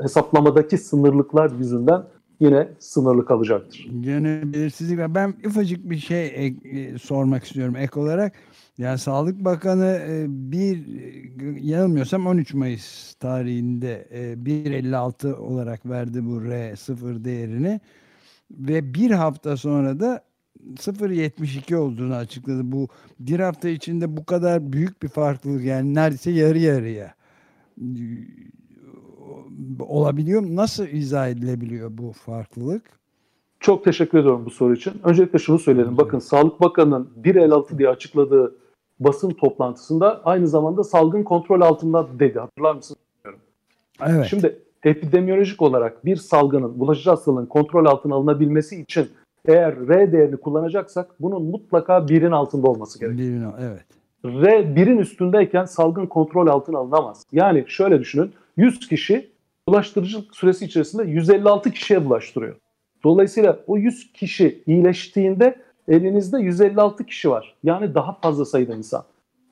hesaplamadaki 0.02 0.78
sınırlıklar 0.78 1.50
yüzünden 1.50 2.02
yine 2.40 2.68
sınırlı 2.78 3.26
kalacaktır. 3.26 3.88
Gene 4.00 4.42
belirsizlik 4.44 4.98
var. 4.98 5.14
Ben 5.14 5.34
ufacık 5.46 5.90
bir 5.90 5.96
şey 5.96 6.32
ek, 6.34 6.68
e, 6.70 6.98
sormak 6.98 7.44
istiyorum 7.44 7.76
ek 7.76 8.00
olarak. 8.00 8.32
Yani 8.78 8.98
Sağlık 8.98 9.44
Bakanı 9.44 10.00
e, 10.08 10.24
bir 10.28 10.76
e, 10.76 11.60
yanılmıyorsam 11.60 12.26
13 12.26 12.54
Mayıs 12.54 13.14
tarihinde 13.14 14.08
e, 14.10 14.32
1.56 14.32 15.34
olarak 15.34 15.86
verdi 15.86 16.26
bu 16.26 16.40
R0 16.40 17.24
değerini 17.24 17.80
ve 18.50 18.94
bir 18.94 19.10
hafta 19.10 19.56
sonra 19.56 20.00
da 20.00 20.24
0.72 20.74 21.76
olduğunu 21.76 22.14
açıkladı. 22.14 22.60
Bu 22.64 22.88
bir 23.20 23.40
hafta 23.40 23.68
içinde 23.68 24.16
bu 24.16 24.24
kadar 24.24 24.72
büyük 24.72 25.02
bir 25.02 25.08
farklılık 25.08 25.64
yani 25.64 25.94
neredeyse 25.94 26.30
yarı 26.30 26.58
yarıya 26.58 27.14
olabiliyor 29.80 30.40
mu? 30.40 30.56
Nasıl 30.56 30.86
izah 30.86 31.28
edilebiliyor 31.28 31.90
bu 31.92 32.12
farklılık? 32.12 32.82
Çok 33.60 33.84
teşekkür 33.84 34.18
ediyorum 34.18 34.44
bu 34.46 34.50
soru 34.50 34.74
için. 34.74 34.92
Öncelikle 35.04 35.38
şunu 35.38 35.58
söyleyelim. 35.58 35.96
Bakın 35.96 36.18
Sağlık 36.18 36.60
Bakanı'nın 36.60 37.10
1.56 37.22 37.78
diye 37.78 37.88
açıkladığı 37.88 38.56
basın 39.00 39.30
toplantısında 39.30 40.24
aynı 40.24 40.48
zamanda 40.48 40.84
salgın 40.84 41.22
kontrol 41.22 41.60
altında 41.60 42.08
dedi. 42.18 42.38
Hatırlar 42.38 42.74
mısınız? 42.74 43.00
Evet. 44.06 44.26
Şimdi 44.26 44.58
epidemiyolojik 44.84 45.62
olarak 45.62 46.04
bir 46.04 46.16
salgının, 46.16 46.80
bulaşıcı 46.80 47.10
hastalığın 47.10 47.46
kontrol 47.46 47.86
altına 47.86 48.14
alınabilmesi 48.14 48.80
için 48.80 49.08
eğer 49.48 49.88
R 49.88 50.12
değerini 50.12 50.36
kullanacaksak 50.36 51.10
bunun 51.20 51.42
mutlaka 51.42 52.08
birin 52.08 52.30
altında 52.30 52.66
olması 52.66 53.00
gerekiyor. 53.00 53.28
Birin, 53.28 53.46
evet. 53.60 53.84
R 54.24 54.76
birin 54.76 54.98
üstündeyken 54.98 55.64
salgın 55.64 56.06
kontrol 56.06 56.46
altına 56.46 56.78
alınamaz. 56.78 57.26
Yani 57.32 57.64
şöyle 57.68 58.00
düşünün 58.00 58.32
100 58.56 58.88
kişi 58.88 59.30
bulaştırıcılık 59.68 60.36
süresi 60.36 60.64
içerisinde 60.64 61.02
156 61.04 61.70
kişiye 61.70 62.04
bulaştırıyor. 62.04 62.56
Dolayısıyla 63.04 63.58
o 63.66 63.76
100 63.76 64.12
kişi 64.12 64.62
iyileştiğinde 64.66 65.56
elinizde 65.88 66.38
156 66.38 67.04
kişi 67.04 67.30
var. 67.30 67.54
Yani 67.64 67.94
daha 67.94 68.12
fazla 68.12 68.44
sayıda 68.44 68.74
insan. 68.74 69.04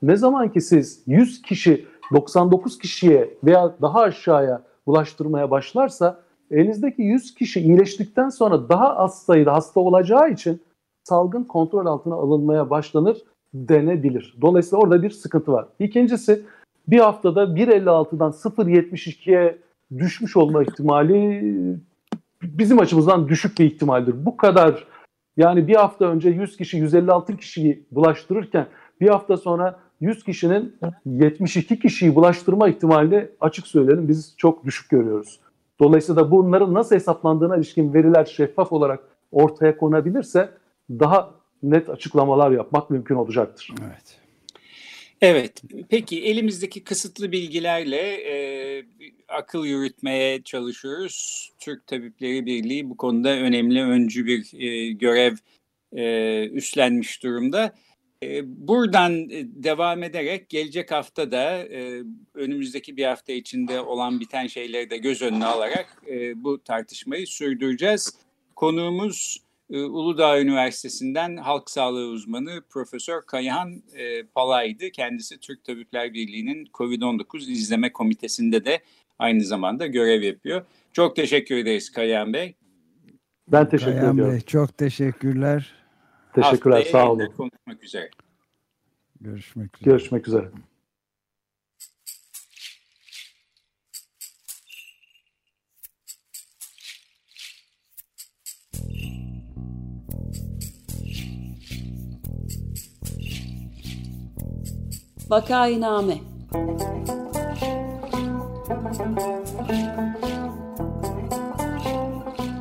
Ne 0.03 0.17
zaman 0.17 0.53
ki 0.53 0.61
siz 0.61 1.03
100 1.07 1.43
kişi 1.43 1.87
99 2.13 2.79
kişiye 2.79 3.35
veya 3.45 3.75
daha 3.83 4.01
aşağıya 4.01 4.63
bulaştırmaya 4.87 5.51
başlarsa 5.51 6.21
elinizdeki 6.53 7.03
100 7.03 7.35
kişi 7.35 7.61
iyileştikten 7.61 8.29
sonra 8.29 8.69
daha 8.69 8.97
az 8.97 9.23
sayıda 9.23 9.53
hasta 9.53 9.81
olacağı 9.81 10.31
için 10.31 10.63
salgın 11.05 11.45
kontrol 11.45 11.87
altına 11.87 12.15
alınmaya 12.15 12.71
başlanır 12.71 13.19
denebilir. 13.55 14.37
Dolayısıyla 14.41 14.83
orada 14.83 15.03
bir 15.03 15.11
sıkıntı 15.11 15.53
var. 15.53 15.67
İkincisi 15.79 16.43
bir 16.89 16.99
haftada 16.99 17.45
1.56'dan 17.45 18.31
0.72'ye 18.31 19.59
düşmüş 19.99 20.37
olma 20.37 20.63
ihtimali 20.63 21.43
bizim 22.43 22.79
açımızdan 22.79 23.29
düşük 23.29 23.59
bir 23.59 23.65
ihtimaldir. 23.65 24.27
Bu 24.27 24.37
kadar 24.37 24.87
yani 25.37 25.69
bir 25.69 25.75
hafta 25.75 26.05
önce 26.05 26.31
100 26.31 26.57
kişi 26.57 26.77
156 26.77 27.37
kişiyi 27.37 27.85
bulaştırırken 27.91 28.67
bir 29.01 29.09
hafta 29.09 29.37
sonra 29.37 29.81
100 30.01 30.25
kişinin 30.25 30.77
72 31.07 31.79
kişiyi 31.79 32.15
bulaştırma 32.15 32.69
ihtimali 32.69 33.31
açık 33.41 33.67
söyleyelim 33.67 34.09
biz 34.09 34.35
çok 34.37 34.65
düşük 34.65 34.91
görüyoruz. 34.91 35.41
Dolayısıyla 35.83 36.31
bunların 36.31 36.75
nasıl 36.75 36.95
hesaplandığına 36.95 37.57
ilişkin 37.57 37.95
veriler 37.95 38.25
şeffaf 38.25 38.73
olarak 38.73 39.01
ortaya 39.33 39.77
konabilirse 39.77 40.51
daha 40.91 41.35
net 41.63 41.91
açıklamalar 41.91 42.51
yapmak 42.51 42.91
mümkün 42.91 43.15
olacaktır. 43.15 43.71
Evet. 43.87 44.19
Evet, 45.21 45.63
peki 45.89 46.25
elimizdeki 46.25 46.85
kısıtlı 46.85 47.33
bilgilerle 47.33 47.97
e, 47.97 48.85
akıl 49.29 49.65
yürütmeye 49.65 50.43
çalışıyoruz. 50.43 51.49
Türk 51.59 51.87
Tabipleri 51.87 52.47
Birliği 52.47 52.91
bu 52.91 52.97
konuda 52.97 53.29
önemli 53.29 53.83
öncü 53.83 54.27
bir 54.27 54.61
e, 54.61 54.93
görev 54.93 55.35
e, 55.93 56.47
üstlenmiş 56.49 57.23
durumda. 57.23 57.73
E, 58.23 58.43
buradan 58.69 59.31
devam 59.65 60.03
ederek 60.03 60.49
gelecek 60.49 60.91
hafta 60.91 61.31
da 61.31 61.59
e, 61.59 62.03
önümüzdeki 62.35 62.97
bir 62.97 63.05
hafta 63.05 63.33
içinde 63.33 63.81
olan 63.81 64.21
biten 64.21 64.47
şeyleri 64.47 64.91
de 64.91 64.97
göz 64.97 65.23
önüne 65.23 65.47
alarak 65.47 66.03
e, 66.11 66.45
bu 66.45 66.63
tartışmayı 66.65 67.27
sürdüreceğiz. 67.27 68.13
Konuğumuz 68.57 69.39
ee, 69.73 69.83
Uludağ 69.83 70.41
Üniversitesi'nden 70.41 71.37
halk 71.37 71.71
sağlığı 71.71 72.07
uzmanı 72.07 72.63
Profesör 72.71 73.23
Kayhan 73.23 73.83
e, 73.95 74.23
Palay'dı. 74.23 74.91
Kendisi 74.91 75.41
Türk 75.41 75.65
Tabipler 75.65 76.15
Birliği'nin 76.15 76.65
COVID-19 76.75 77.51
izleme 77.51 77.93
komitesinde 77.93 78.65
de 78.65 78.81
aynı 79.19 79.45
zamanda 79.45 79.87
görev 79.87 80.23
yapıyor. 80.23 80.63
Çok 80.93 81.17
teşekkür 81.17 81.57
ederiz 81.57 81.93
Kayhan 81.93 82.33
Bey. 82.33 82.55
Ben 83.49 83.69
teşekkür 83.69 83.93
Kayhan 83.93 84.13
ediyorum. 84.13 84.33
Bey, 84.33 84.41
çok 84.41 84.79
teşekkürler. 84.79 85.82
Teşekkürler. 86.35 86.77
Haftaya 86.77 87.05
sağ 87.05 87.13
olun. 87.13 87.33
Konuşmak 87.37 87.85
üzere. 87.85 88.11
Görüşmek 89.21 89.77
üzere. 89.77 89.91
Görüşmek 89.91 90.29
üzere. 90.29 90.51
Vakainame 105.31 106.19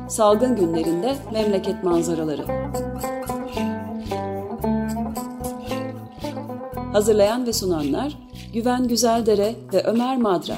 Salgın 0.08 0.56
günlerinde 0.56 1.16
memleket 1.32 1.84
manzaraları 1.84 2.44
Hazırlayan 6.92 7.46
ve 7.46 7.52
sunanlar 7.52 8.18
Güven 8.54 8.88
Güzeldere 8.88 9.54
ve 9.72 9.82
Ömer 9.82 10.16
Madra 10.16 10.56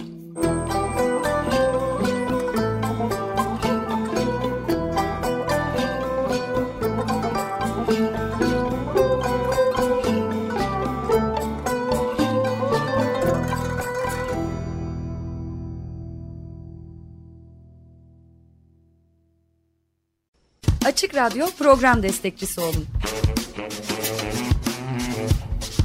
Açık 20.85 21.14
Radyo 21.14 21.47
program 21.59 22.03
destekçisi 22.03 22.61
olun. 22.61 22.87